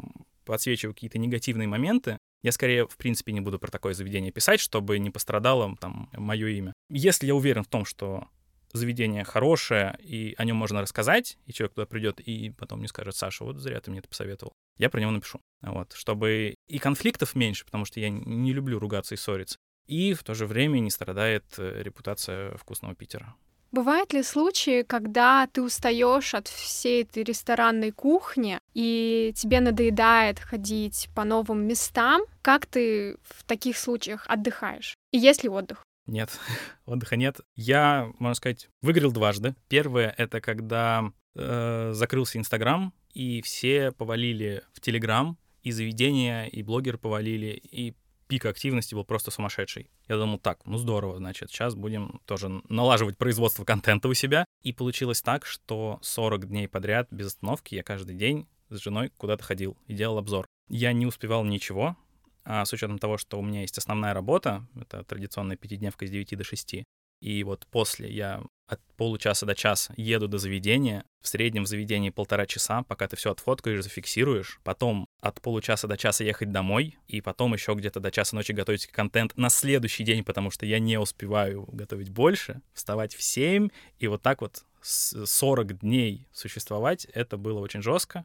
подсвечиваю 0.46 0.94
какие-то 0.94 1.18
негативные 1.18 1.68
моменты. 1.68 2.18
Я 2.42 2.52
скорее, 2.52 2.88
в 2.88 2.98
принципе, 2.98 3.34
не 3.34 3.42
буду 3.42 3.60
про 3.60 3.70
такое 3.70 3.94
заведение 3.94 4.32
писать, 4.32 4.60
чтобы 4.60 4.98
не 5.00 5.10
пострадало 5.10 5.76
там 5.78 6.10
мое 6.14 6.48
имя. 6.48 6.74
Если 6.90 7.28
я 7.28 7.36
уверен 7.36 7.64
в 7.64 7.68
том, 7.68 7.86
что 7.86 8.28
заведение 8.72 9.24
хорошее, 9.24 9.98
и 10.02 10.36
о 10.38 10.46
нем 10.46 10.56
можно 10.56 10.82
рассказать, 10.82 11.38
и 11.46 11.54
человек 11.54 11.74
туда 11.74 11.86
придет 11.86 12.20
и 12.20 12.52
потом 12.52 12.80
мне 12.80 12.88
скажет, 12.88 13.16
Саша, 13.16 13.44
вот 13.44 13.58
зря 13.58 13.80
ты 13.82 13.90
мне 13.92 14.00
это 14.00 14.10
посоветовал. 14.10 14.54
Я 14.78 14.90
про 14.90 15.02
него 15.02 15.12
напишу. 15.12 15.42
Вот, 15.62 15.94
чтобы 15.94 16.56
и 16.68 16.78
конфликтов 16.78 17.36
меньше, 17.36 17.66
потому 17.66 17.86
что 17.86 18.00
я 18.00 18.10
не 18.10 18.54
люблю 18.54 18.80
ругаться 18.80 19.16
и 19.16 19.18
ссориться 19.18 19.58
и 19.90 20.14
в 20.14 20.24
то 20.24 20.36
же 20.36 20.46
время 20.46 20.80
не 20.80 20.92
страдает 20.92 21.46
э, 21.58 21.82
репутация 21.82 22.56
вкусного 22.58 22.94
Питера. 22.94 23.36
Бывают 23.72 24.14
ли 24.14 24.24
случаи, 24.24 24.84
когда 24.84 25.48
ты 25.48 25.62
устаешь 25.62 26.34
от 26.34 26.48
всей 26.48 27.04
этой 27.04 27.24
ресторанной 27.24 27.92
кухни, 27.92 28.60
и 28.74 29.31
тебе 29.36 29.60
надоедает 29.60 30.40
ходить 30.40 31.08
по 31.16 31.24
новым 31.24 31.68
местам? 31.68 32.22
Как 32.42 32.66
ты 32.66 33.18
в 33.24 33.44
таких 33.46 33.78
случаях 33.78 34.26
отдыхаешь? 34.28 34.96
И 35.12 35.18
есть 35.18 35.44
ли 35.44 35.50
отдых? 35.50 35.84
Нет, 36.06 36.30
отдыха 36.86 37.16
нет. 37.16 37.42
Я, 37.56 38.12
можно 38.19 38.36
сказать, 38.36 38.69
выиграл 38.81 39.12
дважды. 39.12 39.56
Первое— 39.68 40.14
это 40.18 40.40
когда 40.40 41.12
э, 41.36 41.92
закрылся 41.94 42.38
Инстаграм, 42.38 42.94
и 43.14 43.42
все 43.42 43.92
повалили 43.92 44.64
в 44.74 44.81
Телеграм, 44.81 45.38
и 45.62 45.72
заведения, 45.72 46.46
и 46.46 46.64
блогеры 46.64 46.98
повалили, 46.98 47.62
и 47.72 47.96
пик 48.30 48.45
активности 48.45 48.94
был 48.94 49.04
просто 49.04 49.31
сумасшедший. 49.31 49.90
Я 50.07 50.18
думал, 50.18 50.38
так, 50.38 50.64
ну 50.66 50.78
здорово, 50.78 51.18
значит, 51.18 51.50
сейчас 51.50 51.76
будем 51.76 52.21
тоже 52.26 52.62
налаживать 52.69 53.18
производство 53.18 53.66
контента 53.66 54.07
у 54.07 54.14
себя. 54.14 54.45
И 54.62 54.71
получилось 54.71 55.21
так, 55.21 55.45
что 55.45 56.00
40 56.04 56.48
дней 56.48 56.68
подряд 56.68 57.07
без 57.12 57.28
остановки 57.28 57.74
я 57.74 57.83
каждый 57.83 58.16
день 58.16 58.48
с 58.69 58.80
женой 58.80 59.12
куда-то 59.18 59.44
ходил 59.44 59.76
и 59.88 59.94
делал 59.94 60.19
обзор. 60.19 60.45
Я 60.69 60.94
не 60.94 61.07
успевал 61.07 61.44
ничего, 61.44 61.98
а 62.45 62.64
с 62.66 62.71
учетом 62.71 63.00
того, 63.00 63.18
что 63.18 63.40
у 63.40 63.42
меня 63.42 63.62
есть 63.62 63.80
основная 63.80 64.14
работа, 64.14 64.68
это 64.80 65.04
традиционная 65.04 65.57
пятидневка 65.57 66.06
с 66.06 66.12
9 66.12 66.38
до 66.38 66.44
6, 66.44 66.83
и 67.21 67.44
вот 67.44 67.66
после 67.71 68.12
я 68.12 68.44
от 68.69 68.80
получаса 68.97 69.47
до 69.47 69.56
часа 69.56 69.94
еду 69.97 70.28
до 70.28 70.38
заведения, 70.38 71.04
в 71.21 71.28
среднем 71.28 71.64
в 71.64 71.68
заведении 71.68 72.11
полтора 72.11 72.45
часа, 72.45 72.83
пока 72.83 73.07
ты 73.07 73.16
все 73.16 73.31
отфоткаешь, 73.31 73.83
зафиксируешь, 73.83 74.59
потом 74.64 75.07
от 75.21 75.42
получаса 75.42 75.88
до 75.88 75.97
часа 75.97 76.23
ехать 76.23 76.52
домой, 76.52 76.97
и 77.07 77.19
потом 77.19 77.54
еще 77.54 77.73
где-то 77.73 77.99
до 77.99 78.11
часа 78.11 78.35
ночи 78.35 78.52
готовить 78.52 78.85
контент 78.88 79.35
на 79.38 79.49
следующий 79.49 80.04
день, 80.04 80.23
потому 80.23 80.52
что 80.52 80.68
я 80.68 80.78
не 80.78 80.99
успеваю 80.99 81.64
готовить 81.71 82.09
больше, 82.09 82.61
вставать 82.73 83.16
в 83.16 83.23
7, 83.23 83.69
и 83.97 84.07
вот 84.07 84.21
так 84.21 84.42
вот 84.42 84.64
40 84.83 85.80
дней 85.80 86.28
существовать, 86.31 87.06
это 87.06 87.38
было 87.38 87.59
очень 87.59 87.81
жестко. 87.81 88.23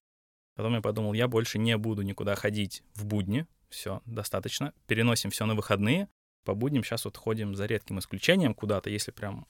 Потом 0.56 0.74
я 0.74 0.82
подумал, 0.82 1.14
я 1.14 1.26
больше 1.26 1.58
не 1.58 1.76
буду 1.78 2.02
никуда 2.02 2.34
ходить 2.34 2.82
в 2.94 3.06
будни, 3.06 3.46
все, 3.70 4.02
достаточно, 4.04 4.74
переносим 4.86 5.30
все 5.30 5.46
на 5.46 5.54
выходные, 5.54 6.08
по 6.44 6.54
будням 6.54 6.84
сейчас 6.84 7.06
вот 7.06 7.16
ходим 7.16 7.54
за 7.54 7.64
редким 7.64 7.98
исключением 7.98 8.52
куда-то, 8.54 8.90
если 8.90 9.10
прям 9.10 9.46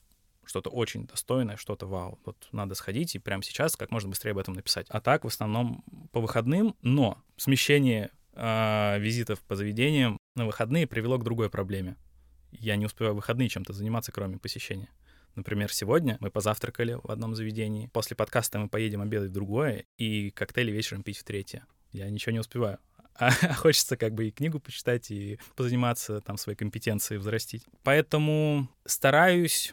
что-то 0.46 0.70
очень 0.70 1.06
достойное, 1.06 1.56
что-то 1.56 1.86
вау. 1.86 2.18
Вот 2.24 2.48
надо 2.52 2.74
сходить 2.74 3.14
и 3.14 3.18
прямо 3.18 3.42
сейчас 3.42 3.76
как 3.76 3.90
можно 3.90 4.10
быстрее 4.10 4.32
об 4.32 4.38
этом 4.38 4.54
написать. 4.54 4.86
А 4.90 5.00
так 5.00 5.24
в 5.24 5.28
основном 5.28 5.84
по 6.12 6.20
выходным, 6.20 6.76
но 6.82 7.22
смещение 7.36 8.10
э, 8.32 8.98
визитов 8.98 9.40
по 9.40 9.56
заведениям 9.56 10.18
на 10.34 10.46
выходные 10.46 10.86
привело 10.86 11.18
к 11.18 11.24
другой 11.24 11.50
проблеме. 11.50 11.96
Я 12.52 12.76
не 12.76 12.86
успеваю 12.86 13.14
в 13.14 13.16
выходные 13.16 13.48
чем-то 13.48 13.72
заниматься, 13.72 14.12
кроме 14.12 14.38
посещения. 14.38 14.88
Например, 15.34 15.72
сегодня 15.72 16.16
мы 16.20 16.30
позавтракали 16.30 16.98
в 17.02 17.10
одном 17.10 17.34
заведении, 17.34 17.88
после 17.88 18.16
подкаста 18.16 18.58
мы 18.58 18.68
поедем 18.68 19.00
обедать 19.00 19.30
в 19.30 19.32
другое 19.34 19.84
и 19.98 20.30
коктейли 20.30 20.70
вечером 20.70 21.02
пить 21.02 21.18
в 21.18 21.24
третье. 21.24 21.66
Я 21.90 22.08
ничего 22.10 22.32
не 22.32 22.40
успеваю. 22.40 22.78
А 23.16 23.30
хочется 23.30 23.96
как 23.96 24.12
бы 24.12 24.26
и 24.26 24.32
книгу 24.32 24.58
почитать, 24.58 25.08
и 25.12 25.38
позаниматься 25.54 26.20
там 26.20 26.36
своей 26.36 26.56
компетенцией 26.56 27.20
взрастить. 27.20 27.64
Поэтому 27.84 28.68
стараюсь 28.86 29.72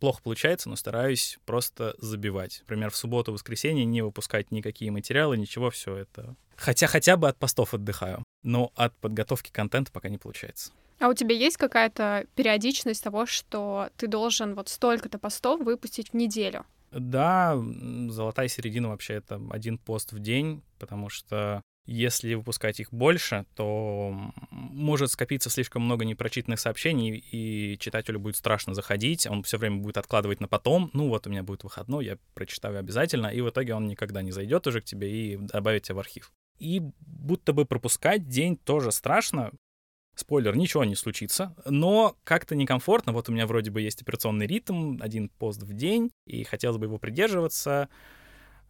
плохо 0.00 0.20
получается, 0.22 0.68
но 0.68 0.76
стараюсь 0.76 1.38
просто 1.46 1.94
забивать. 1.98 2.60
Например, 2.60 2.90
в 2.90 2.96
субботу, 2.96 3.32
воскресенье 3.32 3.84
не 3.84 4.02
выпускать 4.02 4.50
никакие 4.50 4.90
материалы, 4.90 5.36
ничего, 5.36 5.70
все 5.70 5.96
это. 5.96 6.36
Хотя 6.56 6.86
хотя 6.86 7.16
бы 7.16 7.28
от 7.28 7.36
постов 7.36 7.74
отдыхаю, 7.74 8.22
но 8.42 8.72
от 8.74 8.94
подготовки 8.96 9.50
контента 9.50 9.90
пока 9.92 10.08
не 10.08 10.18
получается. 10.18 10.72
А 11.00 11.08
у 11.08 11.14
тебя 11.14 11.34
есть 11.34 11.56
какая-то 11.56 12.26
периодичность 12.36 13.02
того, 13.02 13.26
что 13.26 13.88
ты 13.96 14.06
должен 14.06 14.54
вот 14.54 14.68
столько-то 14.68 15.18
постов 15.18 15.60
выпустить 15.60 16.10
в 16.10 16.14
неделю? 16.14 16.64
Да, 16.92 17.60
золотая 18.08 18.46
середина 18.46 18.88
вообще 18.88 19.14
это 19.14 19.40
один 19.50 19.78
пост 19.78 20.12
в 20.12 20.20
день, 20.20 20.62
потому 20.78 21.08
что 21.08 21.60
если 21.86 22.34
выпускать 22.34 22.80
их 22.80 22.92
больше, 22.92 23.44
то 23.54 24.10
может 24.50 25.10
скопиться 25.10 25.50
слишком 25.50 25.82
много 25.82 26.04
непрочитанных 26.04 26.58
сообщений, 26.58 27.16
и 27.16 27.78
читателю 27.78 28.20
будет 28.20 28.36
страшно 28.36 28.72
заходить, 28.72 29.26
он 29.26 29.42
все 29.42 29.58
время 29.58 29.76
будет 29.76 29.98
откладывать 29.98 30.40
на 30.40 30.48
потом. 30.48 30.90
Ну 30.94 31.08
вот 31.08 31.26
у 31.26 31.30
меня 31.30 31.42
будет 31.42 31.62
выходной, 31.62 32.06
я 32.06 32.18
прочитаю 32.32 32.78
обязательно, 32.78 33.26
и 33.26 33.40
в 33.42 33.50
итоге 33.50 33.74
он 33.74 33.86
никогда 33.86 34.22
не 34.22 34.32
зайдет 34.32 34.66
уже 34.66 34.80
к 34.80 34.84
тебе 34.84 35.12
и 35.12 35.36
добавит 35.36 35.82
тебя 35.82 35.96
в 35.96 35.98
архив. 35.98 36.32
И 36.58 36.80
будто 37.00 37.52
бы 37.52 37.66
пропускать 37.66 38.28
день 38.28 38.56
тоже 38.56 38.90
страшно. 38.90 39.52
Спойлер, 40.16 40.56
ничего 40.56 40.84
не 40.84 40.94
случится, 40.94 41.54
но 41.66 42.16
как-то 42.22 42.54
некомфортно. 42.54 43.12
Вот 43.12 43.28
у 43.28 43.32
меня 43.32 43.46
вроде 43.46 43.72
бы 43.72 43.82
есть 43.82 44.00
операционный 44.00 44.46
ритм, 44.46 45.02
один 45.02 45.28
пост 45.28 45.62
в 45.62 45.72
день, 45.74 46.12
и 46.24 46.44
хотелось 46.44 46.78
бы 46.78 46.86
его 46.86 46.98
придерживаться. 46.98 47.88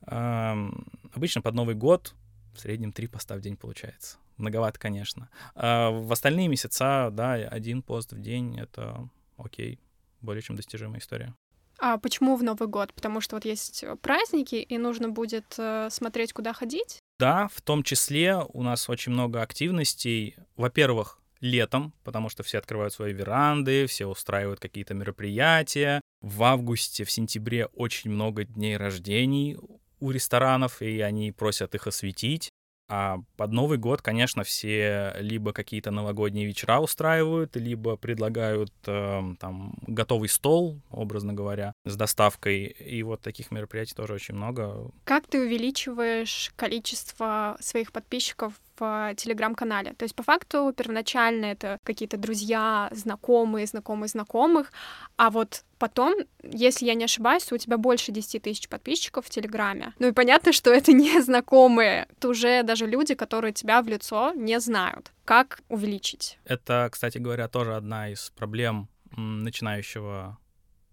Эм, 0.06 0.86
обычно 1.12 1.42
под 1.42 1.54
Новый 1.54 1.74
год 1.74 2.14
в 2.54 2.60
среднем 2.60 2.92
три 2.92 3.06
поста 3.06 3.36
в 3.36 3.40
день 3.40 3.56
получается. 3.56 4.16
Многовато, 4.36 4.78
конечно. 4.78 5.28
А 5.54 5.90
в 5.90 6.10
остальные 6.12 6.48
месяца, 6.48 7.10
да, 7.12 7.34
один 7.34 7.82
пост 7.82 8.12
в 8.12 8.20
день— 8.20 8.58
это 8.60 9.08
окей, 9.36 9.78
более 10.20 10.42
чем 10.42 10.56
достижимая 10.56 11.00
история. 11.00 11.34
А 11.78 11.98
почему 11.98 12.36
в 12.36 12.42
Новый 12.42 12.68
год? 12.68 12.92
Потому 12.94 13.20
что 13.20 13.36
вот 13.36 13.44
есть 13.44 13.84
праздники, 14.00 14.56
и 14.56 14.78
нужно 14.78 15.08
будет 15.08 15.54
э, 15.58 15.88
смотреть, 15.90 16.32
куда 16.32 16.52
ходить? 16.52 16.98
Да, 17.18 17.48
в 17.52 17.60
том 17.62 17.82
числе 17.82 18.36
у 18.36 18.62
нас 18.62 18.88
очень 18.88 19.12
много 19.12 19.42
активностей. 19.42 20.36
Во-первых, 20.56 21.20
летом, 21.40 21.92
потому 22.02 22.28
что 22.28 22.42
все 22.42 22.58
открывают 22.58 22.94
свои 22.94 23.12
веранды, 23.12 23.86
все 23.86 24.06
устраивают 24.06 24.60
какие-то 24.60 24.94
мероприятия. 24.94 26.00
В 26.20 26.42
августе, 26.44 27.04
в 27.04 27.10
сентябре 27.10 27.66
очень 27.66 28.10
много 28.10 28.44
дней 28.44 28.76
рождений 28.76 29.58
у 30.04 30.10
ресторанов, 30.10 30.82
и 30.82 31.00
они 31.00 31.32
просят 31.32 31.74
их 31.74 31.86
осветить. 31.86 32.50
А 32.86 33.20
под 33.36 33.52
Новый 33.52 33.78
год, 33.78 34.02
конечно, 34.02 34.44
все 34.44 35.14
либо 35.18 35.54
какие-то 35.54 35.90
новогодние 35.90 36.46
вечера 36.46 36.80
устраивают, 36.80 37.56
либо 37.56 37.96
предлагают 37.96 38.72
э, 38.86 39.22
там 39.40 39.74
готовый 39.86 40.28
стол, 40.28 40.82
образно 40.90 41.32
говоря, 41.32 41.72
с 41.86 41.96
доставкой. 41.96 42.64
И 42.64 43.02
вот 43.02 43.22
таких 43.22 43.50
мероприятий 43.50 43.94
тоже 43.94 44.12
очень 44.12 44.34
много. 44.34 44.90
Как 45.04 45.26
ты 45.26 45.40
увеличиваешь 45.40 46.52
количество 46.56 47.56
своих 47.60 47.90
подписчиков 47.90 48.52
в 48.78 49.14
телеграм-канале. 49.16 49.92
То 49.94 50.04
есть, 50.04 50.14
по 50.14 50.22
факту, 50.22 50.72
первоначально 50.76 51.46
это 51.46 51.78
какие-то 51.82 52.16
друзья, 52.16 52.88
знакомые, 52.92 53.66
знакомые 53.66 54.08
знакомых, 54.08 54.72
а 55.16 55.30
вот 55.30 55.64
потом, 55.78 56.14
если 56.42 56.86
я 56.86 56.94
не 56.94 57.04
ошибаюсь, 57.04 57.50
у 57.52 57.58
тебя 57.58 57.78
больше 57.78 58.12
10 58.12 58.42
тысяч 58.42 58.68
подписчиков 58.68 59.26
в 59.26 59.30
Телеграме. 59.30 59.92
Ну 59.98 60.08
и 60.08 60.12
понятно, 60.12 60.52
что 60.52 60.70
это 60.70 60.92
не 60.92 61.20
знакомые, 61.20 62.06
это 62.10 62.28
уже 62.28 62.62
даже 62.62 62.86
люди, 62.86 63.14
которые 63.14 63.52
тебя 63.52 63.82
в 63.82 63.86
лицо 63.86 64.32
не 64.34 64.58
знают. 64.60 65.12
Как 65.24 65.60
увеличить? 65.68 66.38
Это, 66.44 66.88
кстати 66.90 67.18
говоря, 67.18 67.48
тоже 67.48 67.76
одна 67.76 68.10
из 68.10 68.30
проблем 68.30 68.88
начинающего 69.16 70.38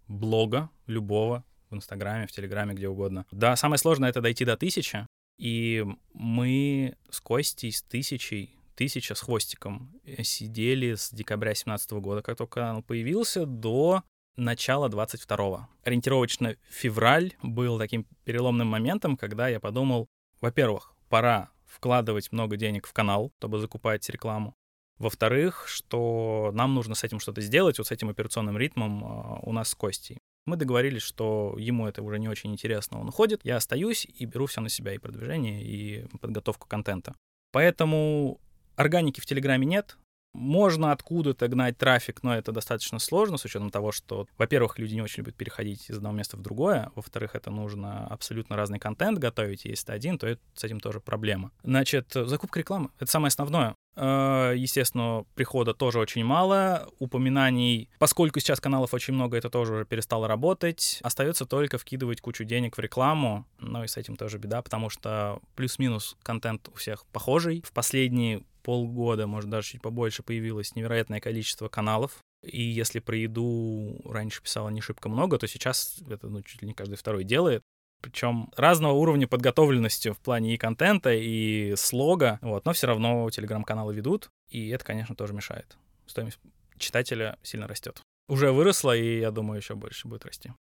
блога 0.08 0.70
любого 0.88 1.44
в 1.70 1.76
Инстаграме, 1.76 2.28
в 2.28 2.32
Телеграме, 2.32 2.74
где 2.74 2.88
угодно. 2.90 3.26
Да, 3.32 3.56
самое 3.56 3.80
сложное— 3.80 4.10
это 4.12 4.22
дойти 4.22 4.46
до 4.46 4.58
тысячи, 4.58 5.08
и 5.42 5.84
мы 6.14 6.96
с 7.10 7.20
Костей, 7.20 7.72
с 7.72 7.82
тысячей, 7.82 8.56
тысяча 8.76 9.16
с 9.16 9.22
хвостиком 9.22 9.92
э, 10.06 10.22
сидели 10.22 10.94
с 10.94 11.10
декабря 11.12 11.50
2017 11.50 11.94
года, 11.94 12.22
как 12.22 12.38
только 12.38 12.74
он 12.76 12.84
появился, 12.84 13.48
до 13.48 14.04
начала 14.36 14.88
22-го. 14.88 15.68
Ориентировочно 15.84 16.56
февраль 16.70 17.34
был 17.42 17.80
таким 17.80 18.06
переломным 18.24 18.68
моментом, 18.68 19.18
когда 19.18 19.48
я 19.48 19.60
подумал, 19.60 20.08
во-первых, 20.42 20.94
пора 21.10 21.50
вкладывать 21.66 22.32
много 22.32 22.56
денег 22.56 22.86
в 22.86 22.94
канал, 22.94 23.32
чтобы 23.40 23.58
закупать 23.58 24.08
рекламу. 24.12 24.54
Во-вторых, 25.00 25.68
что 25.68 26.52
нам 26.54 26.76
нужно 26.76 26.94
с 26.94 27.04
этим 27.04 27.20
что-то 27.20 27.42
сделать, 27.42 27.80
вот 27.80 27.88
с 27.88 27.92
этим 27.92 28.10
операционным 28.10 28.60
ритмом 28.60 29.04
а, 29.04 29.40
у 29.42 29.52
нас 29.54 29.70
с 29.70 29.76
Костей. 29.76 30.20
Мы 30.46 30.56
договорились, 30.56 31.04
что 31.04 31.56
ему 31.58 31.88
это 31.88 32.02
уже 32.02 32.20
не 32.20 32.28
очень 32.28 32.52
интересно, 32.52 33.00
он 33.00 33.10
уходит, 33.10 33.42
я 33.44 33.58
остаюсь 33.58 34.06
и 34.06 34.26
беру 34.26 34.48
все 34.48 34.62
на 34.62 34.70
себя, 34.70 34.94
и 34.94 34.98
продвижение, 34.98 35.64
и 35.64 36.06
подготовку 36.20 36.68
контента. 36.68 37.16
Поэтому 37.52 38.40
органики 38.76 39.20
в 39.20 39.26
Телеграме 39.26 39.66
нет, 39.68 39.98
можно 40.34 40.92
откуда-то 40.92 41.48
гнать 41.48 41.78
трафик, 41.78 42.24
но 42.24 42.36
это 42.36 42.52
достаточно 42.52 43.00
сложно 43.00 43.38
с 43.38 43.46
учетом 43.46 43.70
того, 43.70 43.92
что, 43.92 44.28
во-первых, 44.38 44.80
люди 44.80 44.96
не 44.96 45.02
очень 45.02 45.24
любят 45.24 45.36
переходить 45.36 45.90
из 45.90 45.98
одного 45.98 46.16
места 46.16 46.38
в 46.38 46.42
другое, 46.42 46.92
во-вторых, 46.96 47.36
это 47.36 47.52
нужно 47.52 48.08
абсолютно 48.08 48.56
разный 48.56 48.80
контент 48.80 49.20
готовить, 49.20 49.66
если 49.66 49.86
это 49.86 49.94
один, 49.94 50.18
то 50.18 50.28
это, 50.28 50.42
с 50.54 50.64
этим 50.64 50.80
тоже 50.80 51.00
проблема. 51.00 51.52
Значит, 51.64 52.12
закупка 52.14 52.60
рекламы— 52.60 52.90
это 53.00 53.10
самое 53.12 53.28
основное. 53.30 53.76
Э, 53.96 54.54
естественно, 54.56 55.26
прихода 55.36 55.74
тоже 55.74 56.00
очень 56.00 56.24
мало, 56.24 56.88
упоминаний, 57.00 57.90
поскольку 58.00 58.40
сейчас 58.40 58.60
каналов 58.60 58.94
очень 58.94 59.14
много, 59.14 59.38
это 59.38 59.50
тоже 59.50 59.74
уже 59.74 59.86
перестало 59.86 60.28
работать. 60.28 61.00
Остается 61.04 61.46
только 61.46 61.78
вкидывать 61.78 62.22
кучу 62.22 62.44
денег 62.44 62.78
в 62.78 62.80
рекламу, 62.80 63.46
но 63.60 63.84
и 63.84 63.88
с 63.88 63.98
этим 63.98 64.16
тоже 64.16 64.38
беда, 64.38 64.62
потому 64.62 64.90
что 64.90 65.42
плюс-минус 65.56 66.16
контент 66.24 66.70
у 66.70 66.76
всех 66.76 67.06
похожий. 67.08 67.62
В 67.66 67.72
последние 67.74 68.44
полгода, 68.62 69.28
может 69.28 69.50
даже 69.50 69.70
чуть 69.70 69.82
побольше, 69.82 70.24
появилось 70.24 70.76
невероятное 70.76 71.20
количество 71.20 71.68
каналов. 71.68 72.20
И 72.44 72.62
если 72.62 73.00
про 73.00 73.18
еду 73.18 74.02
раньше 74.06 74.42
писала 74.42 74.70
не 74.70 74.82
шибко 74.82 75.10
много, 75.10 75.38
то 75.38 75.48
сейчас 75.48 76.02
это 76.10 76.28
ну, 76.28 76.42
чуть 76.42 76.62
ли 76.62 76.68
не 76.68 76.74
каждый 76.74 76.96
второй 76.96 77.24
делает. 77.24 77.62
Причем 78.02 78.52
разного 78.56 78.94
уровня 78.94 79.28
подготовленности 79.28 80.12
в 80.12 80.20
плане 80.20 80.56
и 80.56 80.58
контента, 80.58 81.14
и 81.14 81.76
слога, 81.76 82.40
вот, 82.42 82.66
но 82.66 82.74
все 82.74 82.88
равно 82.88 83.30
телеграм-каналы 83.30 83.94
ведут, 83.94 84.30
и 84.50 84.70
это, 84.70 84.84
конечно, 84.84 85.16
тоже 85.16 85.34
мешает. 85.34 85.78
Стоимость 86.08 86.40
читателя 86.78 87.38
сильно 87.44 87.68
растет. 87.68 88.02
Уже 88.28 88.52
выросла, 88.52 88.96
и 88.96 89.20
я 89.20 89.30
думаю, 89.30 89.60
еще 89.60 89.76
больше 89.76 90.08
будет 90.08 90.26
расти. 90.26 90.52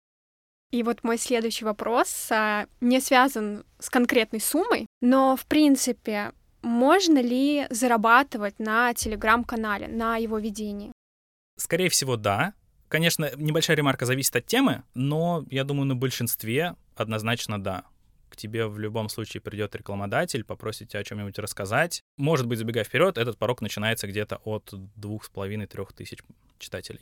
И 0.71 0.83
вот 0.83 1.03
мой 1.03 1.17
следующий 1.17 1.65
вопрос 1.65 2.27
а, 2.31 2.67
не 2.79 3.01
связан 3.01 3.65
с 3.79 3.89
конкретной 3.89 4.39
суммой, 4.39 4.87
но, 5.01 5.35
в 5.35 5.45
принципе, 5.45 6.31
можно 6.61 7.21
ли 7.21 7.67
зарабатывать 7.69 8.59
на 8.59 8.93
телеграм-канале, 8.93 9.87
на 9.87 10.17
его 10.17 10.39
ведении? 10.39 10.91
Скорее 11.57 11.89
всего, 11.89 12.17
да. 12.17 12.53
Конечно, 12.87 13.31
небольшая 13.35 13.77
ремарка 13.77 14.05
зависит 14.05 14.35
от 14.35 14.45
темы, 14.45 14.83
но 14.93 15.45
я 15.49 15.63
думаю, 15.63 15.85
на 15.85 15.95
большинстве 15.95 16.75
однозначно 16.95 17.61
да. 17.61 17.85
К 18.29 18.35
тебе 18.37 18.67
в 18.67 18.79
любом 18.79 19.09
случае 19.09 19.41
придет 19.41 19.75
рекламодатель, 19.75 20.43
попросит 20.43 20.89
тебя 20.89 21.01
о 21.01 21.03
чем-нибудь 21.03 21.37
рассказать. 21.39 22.01
Может 22.17 22.47
быть, 22.47 22.59
забегая 22.59 22.83
вперед, 22.83 23.17
этот 23.17 23.37
порог 23.37 23.61
начинается 23.61 24.07
где-то 24.07 24.41
от 24.45 24.73
двух 24.95 25.25
с 25.25 25.29
половиной-трех 25.29 25.93
тысяч 25.93 26.19
читателей. 26.57 27.01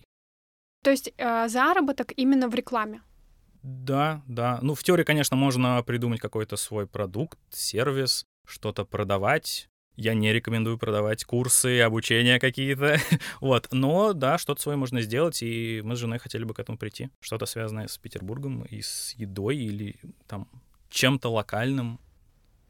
То 0.84 0.92
есть 0.92 1.13
э, 1.18 1.48
заработок 1.48 2.13
именно 2.16 2.48
в 2.48 2.56
рекламе? 2.56 3.01
Да, 3.63 4.22
да. 4.28 4.60
Ну, 4.62 4.74
в 4.74 4.84
теории, 4.84 5.04
конечно, 5.04 5.36
можно 5.36 5.84
придумать 5.84 6.20
какой-то 6.20 6.56
свой 6.56 6.88
продукт, 6.88 7.38
сервис, 7.51 8.25
что-то 8.50 8.86
продавать. 8.86 9.70
Я 9.96 10.13
не 10.13 10.32
рекомендую 10.32 10.77
продавать 10.77 11.25
курсы, 11.25 11.82
обучения 11.82 12.39
какие-то. 12.39 12.98
вот. 13.41 13.68
Но 13.72 14.13
да, 14.13 14.38
что-то 14.38 14.62
свое 14.62 14.77
можно 14.77 15.01
сделать, 15.01 15.44
и 15.44 15.82
мы 15.84 15.96
с 15.96 16.00
женой 16.00 16.20
хотели 16.20 16.46
бы 16.46 16.53
к 16.53 16.60
этому 16.60 16.77
прийти. 16.77 17.10
Что-то 17.20 17.46
связанное 17.46 17.88
с 17.88 17.98
Петербургом 17.98 18.63
и 18.63 18.82
с 18.82 19.13
едой 19.18 19.58
или 19.58 19.98
там 20.27 20.48
чем-то 20.89 21.29
локальным. 21.29 22.00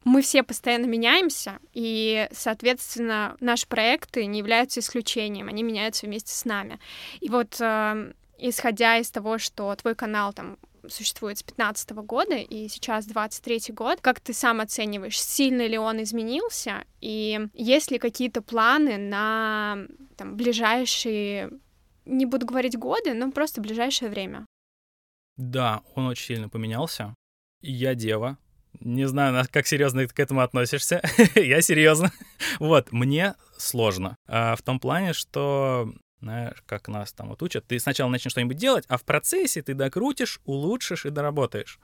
Мы 0.04 0.22
все 0.22 0.42
постоянно 0.42 0.86
меняемся, 0.86 1.58
и, 1.74 2.26
соответственно, 2.32 3.36
наши 3.40 3.66
проекты 3.66 4.24
не 4.24 4.38
являются 4.38 4.80
исключением, 4.80 5.48
они 5.48 5.62
меняются 5.62 6.06
вместе 6.06 6.32
с 6.32 6.46
нами. 6.46 6.80
И 7.20 7.28
вот 7.28 7.60
э, 7.60 8.12
исходя 8.38 8.96
из 8.96 9.10
того, 9.10 9.38
что 9.38 9.74
твой 9.76 9.94
канал 9.94 10.32
там 10.32 10.58
существует 10.90 11.38
с 11.38 11.42
15 11.42 11.90
года, 11.90 12.36
и 12.36 12.68
сейчас 12.68 13.06
23 13.06 13.72
год. 13.74 14.00
Как 14.00 14.20
ты 14.20 14.32
сам 14.32 14.60
оцениваешь, 14.60 15.20
сильно 15.20 15.66
ли 15.66 15.78
он 15.78 16.02
изменился, 16.02 16.84
и 17.00 17.40
есть 17.54 17.90
ли 17.90 17.98
какие-то 17.98 18.42
планы 18.42 18.96
на 18.98 19.78
там, 20.16 20.36
ближайшие, 20.36 21.50
не 22.04 22.26
буду 22.26 22.46
говорить 22.46 22.76
годы, 22.76 23.14
но 23.14 23.30
просто 23.30 23.60
ближайшее 23.60 24.10
время? 24.10 24.46
Да, 25.36 25.82
он 25.94 26.06
очень 26.06 26.26
сильно 26.26 26.48
поменялся. 26.48 27.14
Я 27.62 27.94
дева. 27.94 28.38
Не 28.80 29.06
знаю, 29.08 29.46
как 29.50 29.66
серьезно 29.66 30.06
ты 30.06 30.14
к 30.14 30.20
этому 30.20 30.40
относишься. 30.42 31.02
Я 31.34 31.60
серьезно. 31.60 32.12
вот, 32.58 32.92
мне 32.92 33.34
сложно. 33.56 34.16
А, 34.26 34.54
в 34.56 34.62
том 34.62 34.78
плане, 34.78 35.12
что 35.12 35.92
знаешь, 36.20 36.62
как 36.66 36.88
нас 36.88 37.12
там 37.12 37.28
вот 37.28 37.42
учат, 37.42 37.66
ты 37.66 37.78
сначала 37.78 38.10
начнешь 38.10 38.32
что-нибудь 38.32 38.56
делать, 38.56 38.84
а 38.88 38.96
в 38.96 39.04
процессе 39.04 39.62
ты 39.62 39.74
докрутишь, 39.74 40.40
улучшишь 40.44 41.06
и 41.06 41.10
доработаешь. 41.10 41.78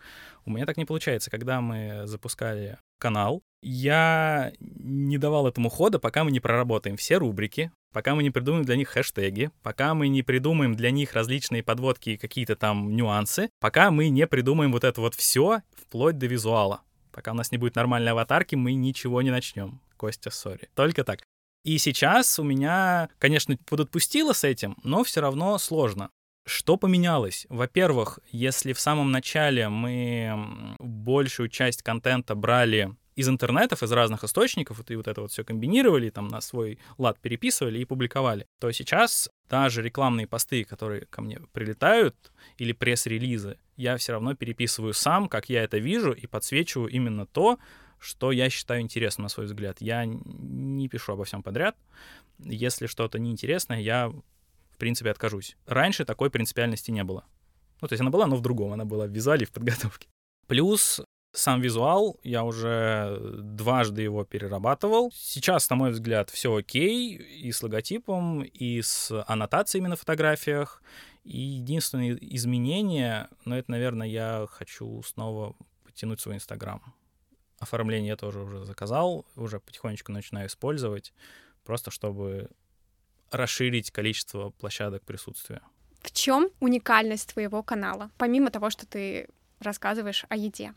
У 0.44 0.50
меня 0.50 0.66
так 0.66 0.76
не 0.76 0.84
получается. 0.84 1.30
Когда 1.30 1.60
мы 1.60 2.02
запускали 2.04 2.78
канал, 2.98 3.42
я 3.62 4.52
не 4.60 5.18
давал 5.18 5.48
этому 5.48 5.68
хода, 5.68 5.98
пока 5.98 6.24
мы 6.24 6.30
не 6.30 6.40
проработаем 6.40 6.96
все 6.96 7.16
рубрики, 7.16 7.72
пока 7.92 8.14
мы 8.14 8.22
не 8.22 8.30
придумаем 8.30 8.64
для 8.64 8.76
них 8.76 8.88
хэштеги, 8.90 9.50
пока 9.62 9.94
мы 9.94 10.08
не 10.08 10.22
придумаем 10.22 10.74
для 10.74 10.90
них 10.90 11.14
различные 11.14 11.62
подводки 11.62 12.10
и 12.10 12.16
какие-то 12.16 12.56
там 12.56 12.94
нюансы, 12.94 13.50
пока 13.58 13.90
мы 13.90 14.08
не 14.08 14.26
придумаем 14.26 14.72
вот 14.72 14.84
это 14.84 15.00
вот 15.00 15.14
все 15.14 15.62
вплоть 15.74 16.18
до 16.18 16.26
визуала. 16.26 16.82
Пока 17.10 17.32
у 17.32 17.34
нас 17.34 17.50
не 17.50 17.58
будет 17.58 17.76
нормальной 17.76 18.12
аватарки, 18.12 18.54
мы 18.54 18.74
ничего 18.74 19.22
не 19.22 19.30
начнем. 19.30 19.80
Костя, 19.96 20.30
сори. 20.30 20.68
Только 20.74 21.02
так. 21.02 21.22
И 21.66 21.78
сейчас 21.78 22.38
у 22.38 22.44
меня, 22.44 23.08
конечно, 23.18 23.58
подотпустило 23.66 24.32
с 24.32 24.44
этим, 24.44 24.76
но 24.84 25.02
все 25.02 25.20
равно 25.20 25.58
сложно. 25.58 26.10
Что 26.46 26.76
поменялось? 26.76 27.44
Во-первых, 27.48 28.20
если 28.30 28.72
в 28.72 28.78
самом 28.78 29.10
начале 29.10 29.68
мы 29.68 30.76
большую 30.78 31.48
часть 31.48 31.82
контента 31.82 32.36
брали 32.36 32.94
из 33.16 33.28
интернетов, 33.28 33.82
из 33.82 33.90
разных 33.90 34.22
источников, 34.22 34.80
и 34.88 34.94
вот 34.94 35.08
это 35.08 35.22
вот 35.22 35.32
все 35.32 35.42
комбинировали, 35.42 36.10
там 36.10 36.28
на 36.28 36.40
свой 36.40 36.78
лад 36.98 37.18
переписывали 37.18 37.80
и 37.80 37.84
публиковали, 37.84 38.46
то 38.60 38.70
сейчас 38.70 39.28
даже 39.50 39.82
рекламные 39.82 40.28
посты, 40.28 40.62
которые 40.62 41.06
ко 41.06 41.20
мне 41.20 41.40
прилетают, 41.50 42.14
или 42.58 42.70
пресс-релизы, 42.70 43.58
я 43.76 43.96
все 43.96 44.12
равно 44.12 44.36
переписываю 44.36 44.94
сам, 44.94 45.28
как 45.28 45.48
я 45.48 45.64
это 45.64 45.78
вижу, 45.78 46.12
и 46.12 46.28
подсвечиваю 46.28 46.90
именно 46.90 47.26
то, 47.26 47.58
что 47.98 48.32
я 48.32 48.50
считаю 48.50 48.80
интересным, 48.80 49.24
на 49.24 49.28
свой 49.28 49.46
взгляд. 49.46 49.80
Я 49.80 50.04
не 50.04 50.88
пишу 50.88 51.12
обо 51.12 51.24
всем 51.24 51.42
подряд. 51.42 51.76
Если 52.38 52.86
что-то 52.86 53.18
неинтересное, 53.18 53.80
я, 53.80 54.08
в 54.08 54.76
принципе, 54.78 55.10
откажусь. 55.10 55.56
Раньше 55.66 56.04
такой 56.04 56.30
принципиальности 56.30 56.90
не 56.90 57.04
было. 57.04 57.24
Ну, 57.80 57.88
то 57.88 57.92
есть 57.92 58.00
она 58.00 58.10
была, 58.10 58.26
но 58.26 58.36
в 58.36 58.42
другом. 58.42 58.72
Она 58.72 58.84
была 58.84 59.06
в 59.06 59.10
визуале 59.10 59.42
и 59.42 59.46
в 59.46 59.52
подготовке. 59.52 60.08
Плюс 60.46 61.00
сам 61.32 61.60
визуал, 61.60 62.18
я 62.22 62.44
уже 62.44 63.18
дважды 63.42 64.02
его 64.02 64.24
перерабатывал. 64.24 65.12
Сейчас, 65.14 65.68
на 65.68 65.76
мой 65.76 65.90
взгляд, 65.90 66.30
все 66.30 66.54
окей 66.54 67.14
и 67.16 67.52
с 67.52 67.62
логотипом, 67.62 68.42
и 68.42 68.80
с 68.80 69.12
аннотациями 69.26 69.88
на 69.88 69.96
фотографиях. 69.96 70.82
И 71.24 71.38
единственное 71.38 72.16
изменение, 72.20 73.28
но 73.44 73.58
это, 73.58 73.70
наверное, 73.70 74.06
я 74.06 74.46
хочу 74.48 75.02
снова 75.02 75.56
подтянуть 75.84 76.20
свой 76.20 76.36
Инстаграм 76.36 76.80
оформление 77.58 78.08
я 78.08 78.16
тоже 78.16 78.40
уже 78.40 78.64
заказал, 78.64 79.26
уже 79.36 79.60
потихонечку 79.60 80.12
начинаю 80.12 80.48
использовать, 80.48 81.12
просто 81.64 81.90
чтобы 81.90 82.50
расширить 83.30 83.90
количество 83.90 84.50
площадок 84.50 85.04
присутствия. 85.04 85.60
В 86.00 86.12
чем 86.12 86.50
уникальность 86.60 87.32
твоего 87.32 87.62
канала, 87.62 88.10
помимо 88.18 88.50
того, 88.50 88.70
что 88.70 88.86
ты 88.86 89.28
рассказываешь 89.58 90.24
о 90.28 90.36
еде? 90.36 90.74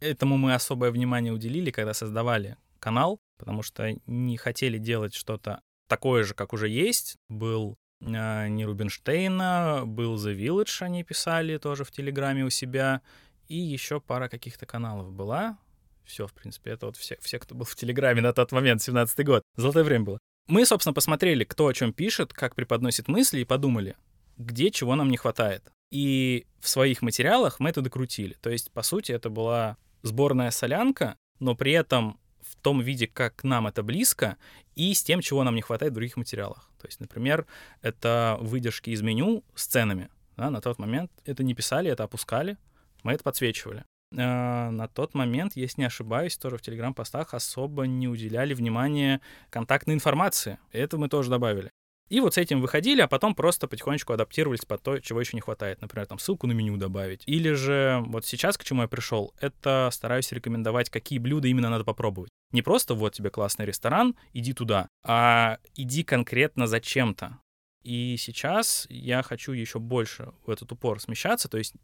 Этому 0.00 0.36
мы 0.36 0.54
особое 0.54 0.90
внимание 0.90 1.32
уделили, 1.32 1.70
когда 1.70 1.94
создавали 1.94 2.56
канал, 2.78 3.18
потому 3.38 3.62
что 3.62 3.96
не 4.06 4.36
хотели 4.36 4.78
делать 4.78 5.14
что-то 5.14 5.62
такое 5.88 6.24
же, 6.24 6.34
как 6.34 6.52
уже 6.52 6.68
есть. 6.68 7.16
Был 7.28 7.76
э, 8.00 8.48
не 8.48 8.64
Рубинштейна, 8.64 9.82
был 9.86 10.16
The 10.16 10.36
Village, 10.36 10.82
они 10.82 11.02
писали 11.02 11.56
тоже 11.58 11.84
в 11.84 11.90
Телеграме 11.90 12.44
у 12.44 12.50
себя, 12.50 13.00
и 13.48 13.56
еще 13.56 14.00
пара 14.00 14.28
каких-то 14.28 14.66
каналов 14.66 15.12
была. 15.12 15.58
Все, 16.08 16.26
в 16.26 16.32
принципе, 16.32 16.70
это 16.70 16.86
вот 16.86 16.96
все, 16.96 17.18
все, 17.20 17.38
кто 17.38 17.54
был 17.54 17.66
в 17.66 17.76
Телеграме 17.76 18.22
на 18.22 18.32
тот 18.32 18.50
момент, 18.50 18.80
17-й 18.80 19.24
год. 19.24 19.42
Золотое 19.56 19.84
время 19.84 20.04
было. 20.06 20.18
Мы, 20.46 20.64
собственно, 20.64 20.94
посмотрели, 20.94 21.44
кто 21.44 21.66
о 21.66 21.74
чем 21.74 21.92
пишет, 21.92 22.32
как 22.32 22.54
преподносит 22.54 23.08
мысли, 23.08 23.40
и 23.40 23.44
подумали, 23.44 23.94
где 24.38 24.70
чего 24.70 24.94
нам 24.94 25.10
не 25.10 25.18
хватает. 25.18 25.70
И 25.90 26.46
в 26.60 26.68
своих 26.68 27.02
материалах 27.02 27.60
мы 27.60 27.68
это 27.68 27.82
докрутили. 27.82 28.34
То 28.40 28.48
есть, 28.48 28.72
по 28.72 28.82
сути, 28.82 29.12
это 29.12 29.28
была 29.28 29.76
сборная 30.02 30.50
солянка, 30.50 31.18
но 31.40 31.54
при 31.54 31.72
этом 31.72 32.18
в 32.40 32.56
том 32.56 32.80
виде, 32.80 33.06
как 33.06 33.44
нам 33.44 33.66
это 33.66 33.82
близко, 33.82 34.38
и 34.76 34.94
с 34.94 35.02
тем, 35.02 35.20
чего 35.20 35.44
нам 35.44 35.56
не 35.56 35.60
хватает 35.60 35.92
в 35.92 35.94
других 35.94 36.16
материалах. 36.16 36.70
То 36.80 36.86
есть, 36.86 37.00
например, 37.00 37.46
это 37.82 38.38
выдержки 38.40 38.88
из 38.88 39.02
меню 39.02 39.44
с 39.54 39.66
ценами. 39.66 40.08
Да, 40.38 40.48
на 40.48 40.62
тот 40.62 40.78
момент 40.78 41.10
это 41.26 41.44
не 41.44 41.52
писали, 41.52 41.90
это 41.90 42.04
опускали, 42.04 42.56
мы 43.02 43.12
это 43.12 43.22
подсвечивали. 43.24 43.84
А, 44.16 44.70
на 44.70 44.88
тот 44.88 45.14
момент, 45.14 45.52
если 45.56 45.82
не 45.82 45.86
ошибаюсь, 45.86 46.36
тоже 46.36 46.56
в 46.56 46.62
телеграм-постах 46.62 47.34
особо 47.34 47.86
не 47.86 48.08
уделяли 48.08 48.54
внимания 48.54 49.20
контактной 49.50 49.94
информации. 49.94 50.58
Это 50.72 50.98
мы 50.98 51.08
тоже 51.08 51.30
добавили. 51.30 51.70
И 52.08 52.20
вот 52.20 52.34
с 52.34 52.38
этим 52.38 52.62
выходили, 52.62 53.02
а 53.02 53.08
потом 53.08 53.34
просто 53.34 53.68
потихонечку 53.68 54.14
адаптировались 54.14 54.64
под 54.64 54.82
то, 54.82 54.98
чего 54.98 55.20
еще 55.20 55.36
не 55.36 55.42
хватает. 55.42 55.82
Например, 55.82 56.06
там 56.06 56.18
ссылку 56.18 56.46
на 56.46 56.52
меню 56.52 56.78
добавить. 56.78 57.22
Или 57.26 57.52
же 57.52 58.02
вот 58.06 58.24
сейчас, 58.24 58.56
к 58.56 58.64
чему 58.64 58.82
я 58.82 58.88
пришел, 58.88 59.34
это 59.40 59.90
стараюсь 59.92 60.32
рекомендовать, 60.32 60.88
какие 60.88 61.18
блюда 61.18 61.48
именно 61.48 61.68
надо 61.68 61.84
попробовать. 61.84 62.30
Не 62.50 62.62
просто 62.62 62.94
вот 62.94 63.12
тебе 63.12 63.28
классный 63.28 63.66
ресторан, 63.66 64.16
иди 64.32 64.54
туда, 64.54 64.88
а 65.04 65.58
иди 65.74 66.02
конкретно 66.02 66.66
за 66.66 66.80
чем-то. 66.80 67.38
И 67.82 68.16
сейчас 68.18 68.86
я 68.88 69.22
хочу 69.22 69.52
еще 69.52 69.78
больше 69.78 70.32
в 70.46 70.50
этот 70.50 70.72
упор 70.72 71.00
смещаться, 71.00 71.48
то 71.48 71.58
есть 71.58 71.74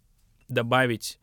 добавить 0.48 1.18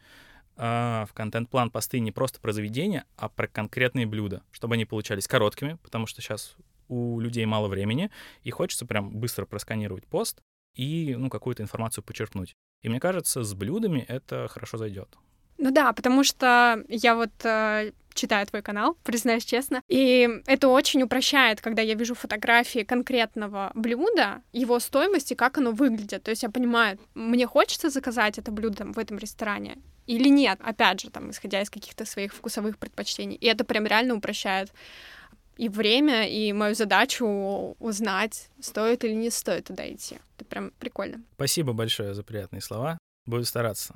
а, 0.63 1.07
в 1.07 1.13
контент-план 1.13 1.71
посты 1.71 1.99
не 1.99 2.11
просто 2.11 2.39
про 2.39 2.51
заведения, 2.53 3.05
а 3.17 3.29
про 3.29 3.47
конкретные 3.47 4.05
блюда, 4.05 4.43
чтобы 4.51 4.75
они 4.75 4.85
получались 4.85 5.27
короткими, 5.27 5.79
потому 5.81 6.05
что 6.05 6.21
сейчас 6.21 6.55
у 6.87 7.19
людей 7.19 7.47
мало 7.47 7.67
времени, 7.67 8.11
и 8.43 8.51
хочется 8.51 8.85
прям 8.85 9.09
быстро 9.09 9.47
просканировать 9.47 10.05
пост 10.05 10.39
и 10.75 11.15
ну, 11.17 11.31
какую-то 11.31 11.63
информацию 11.63 12.03
почерпнуть. 12.03 12.55
И 12.83 12.89
мне 12.89 12.99
кажется, 12.99 13.43
с 13.43 13.55
блюдами 13.55 14.05
это 14.07 14.47
хорошо 14.49 14.77
зайдет. 14.77 15.17
Ну 15.57 15.71
да, 15.71 15.93
потому 15.93 16.23
что 16.23 16.83
я 16.89 17.15
вот 17.15 17.31
э, 17.43 17.91
читаю 18.13 18.45
твой 18.45 18.61
канал, 18.61 18.97
признаюсь 19.03 19.45
честно, 19.45 19.81
и 19.87 20.29
это 20.45 20.67
очень 20.67 21.01
упрощает, 21.01 21.59
когда 21.59 21.81
я 21.81 21.95
вижу 21.95 22.13
фотографии 22.13 22.83
конкретного 22.83 23.71
блюда, 23.73 24.43
его 24.53 24.79
стоимости, 24.79 25.33
как 25.33 25.57
оно 25.57 25.71
выглядит. 25.71 26.21
То 26.21 26.29
есть 26.29 26.43
я 26.43 26.49
понимаю, 26.49 26.99
мне 27.15 27.47
хочется 27.47 27.89
заказать 27.89 28.37
это 28.37 28.51
блюдо 28.51 28.85
в 28.85 28.99
этом 28.99 29.17
ресторане, 29.17 29.77
или 30.11 30.27
нет, 30.27 30.59
опять 30.61 30.99
же, 30.99 31.09
там, 31.09 31.31
исходя 31.31 31.61
из 31.61 31.69
каких-то 31.69 32.05
своих 32.05 32.33
вкусовых 32.33 32.77
предпочтений. 32.77 33.37
И 33.37 33.45
это 33.45 33.63
прям 33.63 33.85
реально 33.85 34.15
упрощает 34.15 34.73
и 35.57 35.69
время, 35.69 36.27
и 36.27 36.51
мою 36.53 36.75
задачу 36.75 37.25
узнать, 37.79 38.49
стоит 38.59 39.05
или 39.05 39.13
не 39.13 39.29
стоит 39.29 39.65
туда 39.65 39.89
идти. 39.89 40.17
Это 40.35 40.45
прям 40.45 40.71
прикольно. 40.79 41.21
Спасибо 41.35 41.71
большое 41.73 42.13
за 42.13 42.23
приятные 42.23 42.61
слова. 42.61 42.97
Буду 43.25 43.45
стараться. 43.45 43.95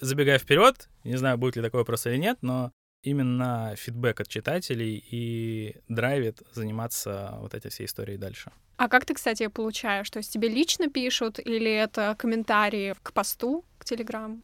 Забегая 0.00 0.38
вперед, 0.38 0.88
не 1.04 1.16
знаю, 1.16 1.36
будет 1.36 1.56
ли 1.56 1.62
такое 1.62 1.84
просто 1.84 2.10
или 2.10 2.16
нет, 2.16 2.38
но 2.40 2.72
именно 3.02 3.74
фидбэк 3.76 4.20
от 4.20 4.28
читателей 4.28 5.04
и 5.10 5.76
драйвит 5.88 6.42
заниматься 6.54 7.36
вот 7.40 7.52
этой 7.52 7.70
всей 7.70 7.84
историей 7.84 8.16
дальше. 8.16 8.50
А 8.78 8.88
как 8.88 9.04
ты, 9.04 9.12
кстати, 9.12 9.46
получаешь? 9.48 10.08
То 10.08 10.20
есть 10.20 10.32
тебе 10.32 10.48
лично 10.48 10.88
пишут 10.88 11.38
или 11.38 11.70
это 11.70 12.14
комментарии 12.18 12.94
к 13.02 13.12
посту, 13.12 13.64
к 13.78 13.84
Телеграм? 13.84 14.42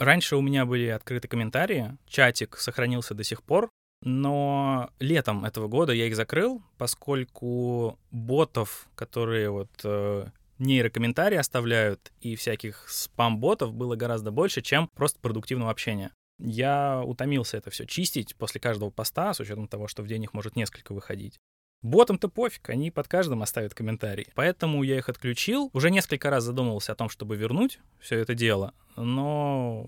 Раньше 0.00 0.36
у 0.36 0.40
меня 0.40 0.64
были 0.64 0.86
открыты 0.86 1.28
комментарии, 1.28 1.98
чатик 2.06 2.56
сохранился 2.56 3.12
до 3.12 3.22
сих 3.22 3.42
пор, 3.42 3.68
но 4.00 4.88
летом 4.98 5.44
этого 5.44 5.68
года 5.68 5.92
я 5.92 6.06
их 6.06 6.16
закрыл, 6.16 6.62
поскольку 6.78 7.98
ботов, 8.10 8.88
которые 8.94 9.50
вот 9.50 9.68
э, 9.84 10.24
нейрокомментарии 10.58 11.36
оставляют, 11.36 12.12
и 12.22 12.34
всяких 12.34 12.88
спам-ботов 12.88 13.74
было 13.74 13.94
гораздо 13.94 14.30
больше, 14.30 14.62
чем 14.62 14.88
просто 14.94 15.20
продуктивного 15.20 15.70
общения. 15.70 16.12
Я 16.38 17.02
утомился 17.04 17.58
это 17.58 17.68
все 17.68 17.84
чистить 17.84 18.34
после 18.36 18.58
каждого 18.58 18.88
поста, 18.88 19.34
с 19.34 19.40
учетом 19.40 19.68
того, 19.68 19.86
что 19.86 20.02
в 20.02 20.06
день 20.06 20.22
их 20.22 20.32
может 20.32 20.56
несколько 20.56 20.94
выходить. 20.94 21.38
Ботам-то 21.82 22.28
пофиг, 22.28 22.68
они 22.70 22.90
под 22.90 23.08
каждым 23.08 23.42
оставят 23.42 23.74
комментарий. 23.74 24.26
Поэтому 24.34 24.82
я 24.82 24.98
их 24.98 25.08
отключил. 25.08 25.70
Уже 25.72 25.90
несколько 25.90 26.30
раз 26.30 26.44
задумывался 26.44 26.92
о 26.92 26.94
том, 26.94 27.08
чтобы 27.08 27.36
вернуть 27.36 27.80
все 27.98 28.18
это 28.18 28.34
дело, 28.34 28.74
но 28.96 29.86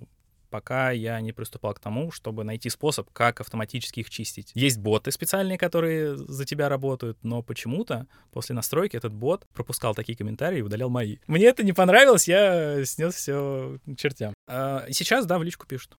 пока 0.52 0.90
я 0.90 1.20
не 1.20 1.32
приступал 1.32 1.74
к 1.74 1.80
тому, 1.80 2.12
чтобы 2.12 2.44
найти 2.44 2.68
способ, 2.68 3.10
как 3.10 3.40
автоматически 3.40 4.00
их 4.00 4.10
чистить. 4.10 4.52
Есть 4.54 4.78
боты 4.78 5.10
специальные, 5.10 5.56
которые 5.58 6.14
за 6.16 6.44
тебя 6.44 6.68
работают, 6.68 7.18
но 7.22 7.42
почему-то 7.42 8.06
после 8.30 8.54
настройки 8.54 8.96
этот 8.96 9.14
бот 9.14 9.46
пропускал 9.54 9.94
такие 9.94 10.16
комментарии 10.16 10.58
и 10.58 10.62
удалял 10.62 10.90
мои. 10.90 11.16
Мне 11.26 11.46
это 11.46 11.64
не 11.64 11.72
понравилось, 11.72 12.28
я 12.28 12.84
снес 12.84 13.14
все 13.14 13.78
к 13.86 13.96
чертям. 13.96 14.34
А 14.46 14.86
сейчас, 14.90 15.24
да, 15.24 15.38
в 15.38 15.42
личку 15.42 15.66
пишут. 15.66 15.96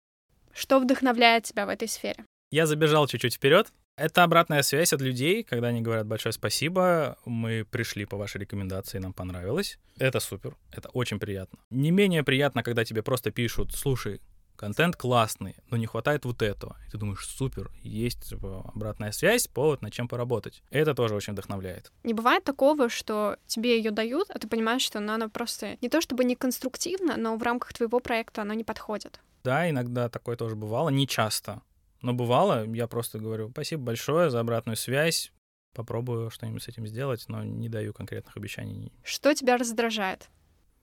Что 0.54 0.80
вдохновляет 0.80 1.46
тебя 1.46 1.66
в 1.66 1.70
этой 1.70 1.88
сфере? 1.88 2.24
Я 2.52 2.68
забежал 2.68 3.08
чуть-чуть 3.08 3.34
вперед, 3.34 3.74
Это 3.96 4.24
обратная 4.24 4.64
связь 4.64 4.92
от 4.92 5.02
людей, 5.02 5.44
когда 5.44 5.68
они 5.68 5.82
говорят 5.82 6.08
большое 6.08 6.34
спасибо, 6.34 7.16
мы 7.26 7.64
пришли 7.64 8.06
по 8.06 8.18
вашей 8.18 8.42
рекомендации, 8.42 8.98
нам 8.98 9.14
понравилось. 9.14 9.78
Это 10.00 10.20
супер, 10.20 10.58
это 10.72 10.90
очень 10.90 11.20
приятно. 11.20 11.60
Не 11.70 11.92
менее 11.92 12.24
приятно, 12.24 12.64
когда 12.64 12.86
тебе 12.86 13.04
просто 13.04 13.30
пишут, 13.30 13.72
слушай, 13.76 14.20
контент 14.56 14.96
классный, 14.96 15.58
но 15.70 15.78
не 15.78 15.86
хватает 15.86 16.26
вот 16.26 16.42
этого. 16.42 16.76
И 16.88 16.92
ты 16.92 16.98
думаешь, 16.98 17.24
супер, 17.24 17.70
есть 17.84 18.30
типа, 18.30 18.72
обратная 18.74 19.12
связь, 19.12 19.48
повод 19.48 19.84
над 19.84 19.94
чем 19.94 20.08
поработать. 20.08 20.64
Это 20.72 20.96
тоже 20.96 21.14
очень 21.14 21.34
вдохновляет. 21.34 21.92
Не 22.04 22.16
бывает 22.16 22.44
такого, 22.44 22.90
что 22.90 23.38
тебе 23.46 23.78
ее 23.78 23.92
дают, 23.92 24.32
а 24.32 24.40
ты 24.40 24.48
понимаешь, 24.48 24.82
что 24.82 24.98
она, 24.98 25.16
она 25.16 25.30
просто 25.30 25.78
не 25.82 25.90
то 25.90 26.02
чтобы 26.02 26.24
не 26.24 26.36
конструктивна, 26.36 27.16
но 27.18 27.38
в 27.38 27.44
рамках 27.44 27.74
твоего 27.74 28.00
проекта 28.00 28.42
она 28.42 28.56
не 28.56 28.64
подходит. 28.64 29.20
Да, 29.44 29.70
иногда 29.70 30.10
такое 30.10 30.36
тоже 30.36 30.56
бывало, 30.56 30.90
не 30.90 31.08
часто. 31.08 31.62
Но 32.04 32.14
бывало, 32.14 32.66
я 32.72 32.88
просто 32.88 33.18
говорю, 33.18 33.50
спасибо 33.50 33.84
большое 33.84 34.30
за 34.30 34.42
обратную 34.42 34.76
связь, 34.76 35.32
попробую 35.74 36.30
что-нибудь 36.30 36.62
с 36.62 36.68
этим 36.68 36.86
сделать, 36.86 37.26
но 37.30 37.44
не 37.44 37.70
даю 37.70 37.94
конкретных 37.94 38.36
обещаний. 38.38 38.92
Что 39.04 39.34
тебя 39.34 39.58
раздражает? 39.58 40.30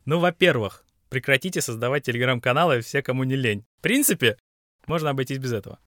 Ну, 0.06 0.18
во-первых, 0.18 0.85
прекратите 1.11 1.61
создавать 1.61 2.04
телеграм-каналы 2.04 2.80
все, 2.80 3.02
кому 3.02 3.24
не 3.24 3.37
лень. 3.37 3.64
В 3.78 3.83
принципе, 3.83 4.38
можно 4.87 5.11
обойтись 5.11 5.38
без 5.38 5.52
этого. 5.52 5.78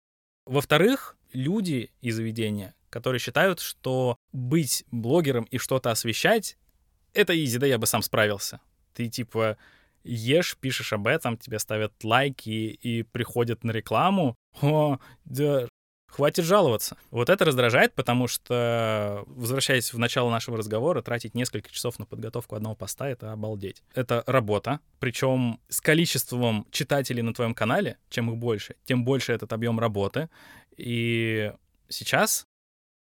Во-вторых, 0.45 1.17
люди 1.33 1.91
из 2.01 2.15
заведения, 2.15 2.75
которые 2.91 3.19
считают, 3.19 3.59
что 3.59 4.17
быть 4.33 4.85
блогером 4.91 5.45
и 5.45 5.57
что-то 5.57 5.89
освещать— 5.89 6.57
это 7.13 7.33
изи, 7.43 7.57
да 7.57 7.65
я 7.65 7.79
бы 7.79 7.87
сам 7.87 8.03
справился. 8.03 8.59
Ты 8.93 9.07
типа 9.07 9.57
ешь, 10.03 10.57
пишешь 10.57 10.93
об 10.93 11.07
этом, 11.07 11.37
тебе 11.37 11.57
ставят 11.57 11.91
лайки 12.03 12.49
и 12.49 13.01
приходят 13.01 13.63
на 13.63 13.71
рекламу. 13.71 14.35
О, 14.61 14.99
да, 15.25 15.67
хватит 16.13 16.45
жаловаться. 16.45 16.97
Вот 17.11 17.29
это 17.29 17.43
раздражает, 17.43 17.93
потому 17.95 18.27
что, 18.27 19.23
возвращаясь 19.27 19.93
в 19.93 19.97
начало 19.97 20.29
нашего 20.29 20.57
разговора, 20.57 21.01
тратить 21.01 21.33
несколько 21.33 21.71
часов 21.71 21.97
на 21.99 22.05
подготовку 22.05 22.55
одного 22.55 22.75
поста— 22.75 23.09
это 23.09 23.31
обалдеть. 23.31 23.83
Это 23.95 24.23
работа, 24.27 24.79
причем 24.99 25.59
с 25.69 25.81
количеством 25.81 26.67
читателей 26.71 27.23
на 27.23 27.33
твоем 27.33 27.55
канале, 27.55 27.97
чем 28.09 28.29
их 28.31 28.37
больше, 28.37 28.75
тем 28.85 29.03
больше 29.03 29.33
этот 29.33 29.53
объем 29.53 29.79
работы. 29.79 30.29
И 30.77 31.51
сейчас 31.89 32.45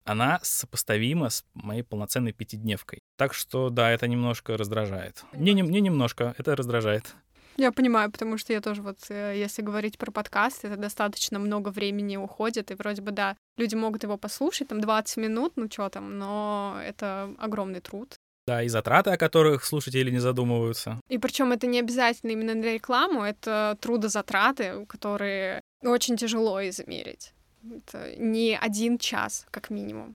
она 0.04 0.40
сопоставима 0.42 1.30
с 1.30 1.44
моей 1.54 1.82
полноценной 1.82 2.32
пятидневкой. 2.32 3.00
Так 3.16 3.34
что, 3.34 3.70
да, 3.70 3.90
это 3.90 4.08
немножко 4.08 4.56
раздражает. 4.56 5.24
Не, 5.32 5.52
не, 5.52 5.62
не 5.62 5.80
немножко, 5.80 6.34
это 6.38 6.56
раздражает. 6.56 7.14
Я 7.60 7.72
понимаю, 7.72 8.10
потому 8.10 8.38
что 8.38 8.54
я 8.54 8.62
тоже 8.62 8.80
вот, 8.80 8.96
э, 9.10 9.34
если 9.36 9.60
говорить 9.60 9.98
про 9.98 10.10
подкаст, 10.10 10.64
это 10.64 10.76
достаточно 10.76 11.38
много 11.38 11.68
времени 11.68 12.16
уходит, 12.16 12.70
и 12.70 12.74
вроде 12.74 13.02
бы, 13.02 13.10
да, 13.10 13.36
люди 13.58 13.74
могут 13.74 14.02
его 14.02 14.16
послушать, 14.16 14.68
там 14.68 14.80
20 14.80 15.18
минут, 15.18 15.52
ну 15.56 15.68
что 15.70 15.90
там, 15.90 16.18
но 16.18 16.80
это 16.82 17.28
огромный 17.38 17.80
труд. 17.80 18.14
Да, 18.46 18.62
и 18.62 18.68
затраты, 18.68 19.10
о 19.10 19.18
которых 19.18 19.66
слушатели 19.66 20.10
не 20.10 20.20
задумываются. 20.20 20.98
И 21.10 21.18
причем 21.18 21.52
это 21.52 21.66
не 21.66 21.80
обязательно 21.80 22.30
именно 22.30 22.54
для 22.54 22.72
рекламы, 22.72 23.26
это 23.26 23.76
трудозатраты, 23.78 24.86
которые 24.86 25.60
очень 25.82 26.16
тяжело 26.16 26.66
измерить. 26.66 27.34
Это 27.62 28.16
не 28.16 28.56
один 28.56 28.96
час, 28.96 29.46
как 29.50 29.68
минимум. 29.68 30.14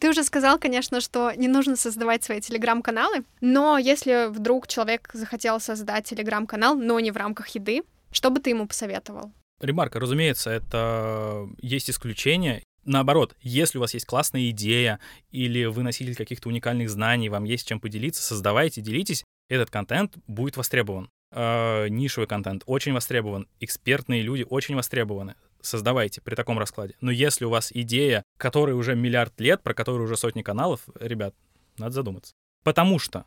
Ты 0.00 0.08
уже 0.08 0.24
сказал, 0.24 0.58
конечно, 0.58 1.02
что 1.02 1.32
не 1.32 1.46
нужно 1.46 1.76
создавать 1.76 2.24
свои 2.24 2.40
телеграм-каналы, 2.40 3.24
но 3.42 3.76
если 3.76 4.30
вдруг 4.30 4.66
человек 4.66 5.10
захотел 5.12 5.60
создать 5.60 6.06
телеграм-канал, 6.06 6.74
но 6.74 6.98
не 7.00 7.10
в 7.10 7.18
рамках 7.18 7.48
еды, 7.48 7.82
что 8.10 8.30
бы 8.30 8.40
ты 8.40 8.50
ему 8.50 8.66
посоветовал? 8.66 9.30
Ремарка, 9.60 10.00
разумеется, 10.00 10.50
это 10.50 11.46
есть 11.60 11.90
исключения. 11.90 12.62
Наоборот, 12.86 13.36
если 13.42 13.76
у 13.76 13.82
вас 13.82 13.92
есть 13.92 14.06
классная 14.06 14.48
идея 14.48 15.00
или 15.32 15.66
вы 15.66 15.82
носитель 15.82 16.16
каких-то 16.16 16.48
уникальных 16.48 16.88
знаний, 16.88 17.28
вам 17.28 17.44
есть 17.44 17.68
чем 17.68 17.78
поделиться, 17.78 18.22
создавайте, 18.22 18.80
делитесь, 18.80 19.22
этот 19.50 19.68
контент 19.68 20.14
будет 20.26 20.56
востребован. 20.56 21.10
Э, 21.30 21.88
нишевый 21.88 22.26
контент 22.26 22.62
очень 22.64 22.94
востребован, 22.94 23.48
экспертные 23.60 24.22
люди 24.22 24.46
очень 24.48 24.76
востребованы 24.76 25.34
создавайте 25.62 26.20
при 26.20 26.34
таком 26.34 26.58
раскладе. 26.58 26.94
Но 27.00 27.10
если 27.10 27.44
у 27.44 27.50
вас 27.50 27.70
идея, 27.72 28.22
которой 28.36 28.72
уже 28.72 28.94
миллиард 28.94 29.38
лет, 29.40 29.62
про 29.62 29.74
которую 29.74 30.04
уже 30.04 30.16
сотни 30.16 30.42
каналов, 30.42 30.82
ребят, 30.98 31.34
надо 31.78 31.92
задуматься. 31.92 32.34
Потому 32.62 32.98
что 32.98 33.24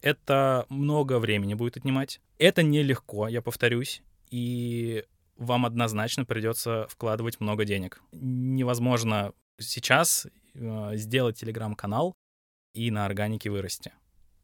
это 0.00 0.66
много 0.68 1.18
времени 1.18 1.54
будет 1.54 1.76
отнимать. 1.76 2.20
Это 2.38 2.62
нелегко, 2.62 3.28
я 3.28 3.42
повторюсь. 3.42 4.02
И 4.30 5.04
вам 5.36 5.66
однозначно 5.66 6.24
придется 6.24 6.86
вкладывать 6.88 7.40
много 7.40 7.64
денег. 7.64 8.00
Невозможно 8.12 9.32
сейчас 9.58 10.26
э, 10.54 10.96
сделать 10.96 11.38
телеграм-канал 11.38 12.14
и 12.74 12.90
на 12.90 13.06
органике 13.06 13.50
вырасти. 13.50 13.92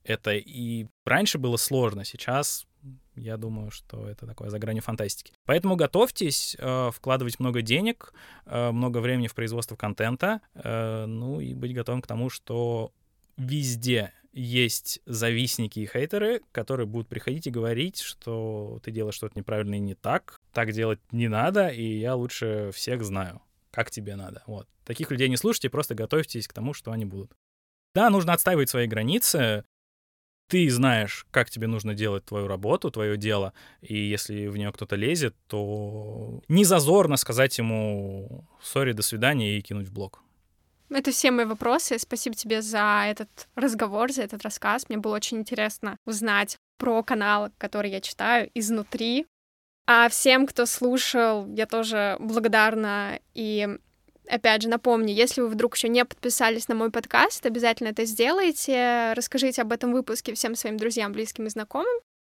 Это 0.05 0.33
и 0.33 0.87
раньше 1.05 1.39
было 1.39 1.57
сложно, 1.57 2.05
сейчас 2.05 2.67
я 3.15 3.37
думаю, 3.37 3.71
что 3.71 4.09
это 4.09 4.27
такое 4.27 4.51
за 4.51 4.59
гранью 4.59 4.83
фантастики. 4.83 5.33
Поэтому 5.45 5.77
готовьтесь 5.77 6.57
э, 6.59 6.91
вкладывать 6.93 7.39
много 7.41 7.63
денег, 7.63 8.13
э, 8.47 8.71
много 8.71 8.99
времени 8.99 9.27
в 9.27 9.35
производство 9.35 9.77
контента, 9.77 10.41
э, 10.55 11.07
ну 11.07 11.41
и 11.41 11.55
быть 11.55 11.75
готовым 11.75 12.03
к 12.03 12.07
тому, 12.07 12.31
что 12.31 12.93
везде 13.37 14.13
есть 14.33 15.01
завистники 15.05 15.81
и 15.81 15.87
хейтеры, 15.87 16.41
которые 16.53 16.87
будут 16.87 17.09
приходить 17.09 17.47
и 17.47 17.51
говорить, 17.51 18.01
что 18.01 18.81
ты 18.83 18.91
делаешь 18.91 19.15
что-то 19.15 19.39
неправильно 19.39 19.75
и 19.75 19.81
не 19.81 19.95
так, 19.95 20.41
так 20.53 20.73
делать 20.73 21.01
не 21.13 21.29
надо, 21.29 21.69
и 21.69 21.99
я 21.99 22.15
лучше 22.15 22.71
всех 22.75 23.05
знаю, 23.05 23.43
как 23.71 23.91
тебе 23.91 24.17
надо. 24.17 24.43
Вот. 24.47 24.67
Таких 24.85 25.11
людей 25.11 25.29
не 25.29 25.37
слушайте, 25.37 25.69
просто 25.69 25.95
готовьтесь 25.95 26.49
к 26.49 26.53
тому, 26.53 26.73
что 26.73 26.93
они 26.93 27.05
будут. 27.05 27.33
Да, 27.95 28.09
нужно 28.09 28.33
отстаивать 28.33 28.71
свои 28.71 28.87
границы, 28.87 29.65
ты 30.53 30.69
знаешь, 30.69 31.25
как 31.31 31.49
тебе 31.49 31.67
нужно 31.67 31.95
делать 31.95 32.27
твою 32.27 32.47
работу, 32.47 32.91
твое 32.91 33.17
дело, 33.17 33.55
и 33.81 33.97
если 33.97 34.49
в 34.49 34.57
нее 34.59 34.71
кто-то 34.71 34.97
лезет, 34.97 35.35
то 35.47 36.43
не 36.49 36.67
зазорно 36.67 37.17
сказать 37.17 37.57
ему 37.57 38.45
«сори, 38.61 38.93
до 38.93 39.01
свидания» 39.01 39.57
и 39.57 39.63
кинуть 39.63 39.89
в 39.89 39.95
блог. 39.95 40.21
Это 40.91 41.11
все 41.11 41.31
мои 41.31 41.47
вопросы. 41.47 41.99
Спасибо 41.99 42.37
тебе 42.37 42.61
за 42.61 43.05
этот 43.07 43.49
разговор, 43.55 44.13
за 44.13 44.25
этот 44.25 44.43
рассказ. 44.43 44.91
Мне 44.91 44.99
было 44.99 45.17
очень 45.17 45.39
интересно 45.39 45.97
узнать 46.05 46.59
про 46.77 47.03
канал, 47.03 47.49
который 47.57 47.91
я 47.91 48.03
читаю 48.03 48.51
изнутри. 48.53 49.25
А 49.87 50.11
всем, 50.11 50.47
кто 50.47 50.67
слушал, 50.67 51.47
я 51.47 51.65
тоже 51.65 52.19
благодарна 52.21 53.21
и 53.33 53.79
Опять 54.29 54.63
же, 54.63 54.69
напомню, 54.69 55.13
если 55.13 55.41
вы 55.41 55.49
вдруг 55.49 55.77
еще 55.77 55.89
не 55.89 56.05
подписались 56.05 56.69
на 56.69 56.75
мой 56.75 56.91
подкаст, 56.91 57.45
обязательно 57.45 57.89
это 57.89 58.05
сделайте. 58.05 59.13
Расскажите 59.15 59.63
об 59.63 59.73
этом 59.73 59.93
выпуске 59.93 60.35
всем 60.35 60.55
своим 60.55 60.77
друзьям, 60.77 61.13
близким 61.13 61.47
и 61.47 61.51
знакомым. 61.51 61.93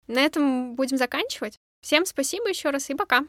На 0.07 0.21
этом 0.21 0.75
будем 0.75 0.97
заканчивать. 0.97 1.59
Всем 1.81 2.05
спасибо 2.05 2.49
еще 2.49 2.71
раз 2.71 2.89
и 2.89 2.95
пока. 2.95 3.23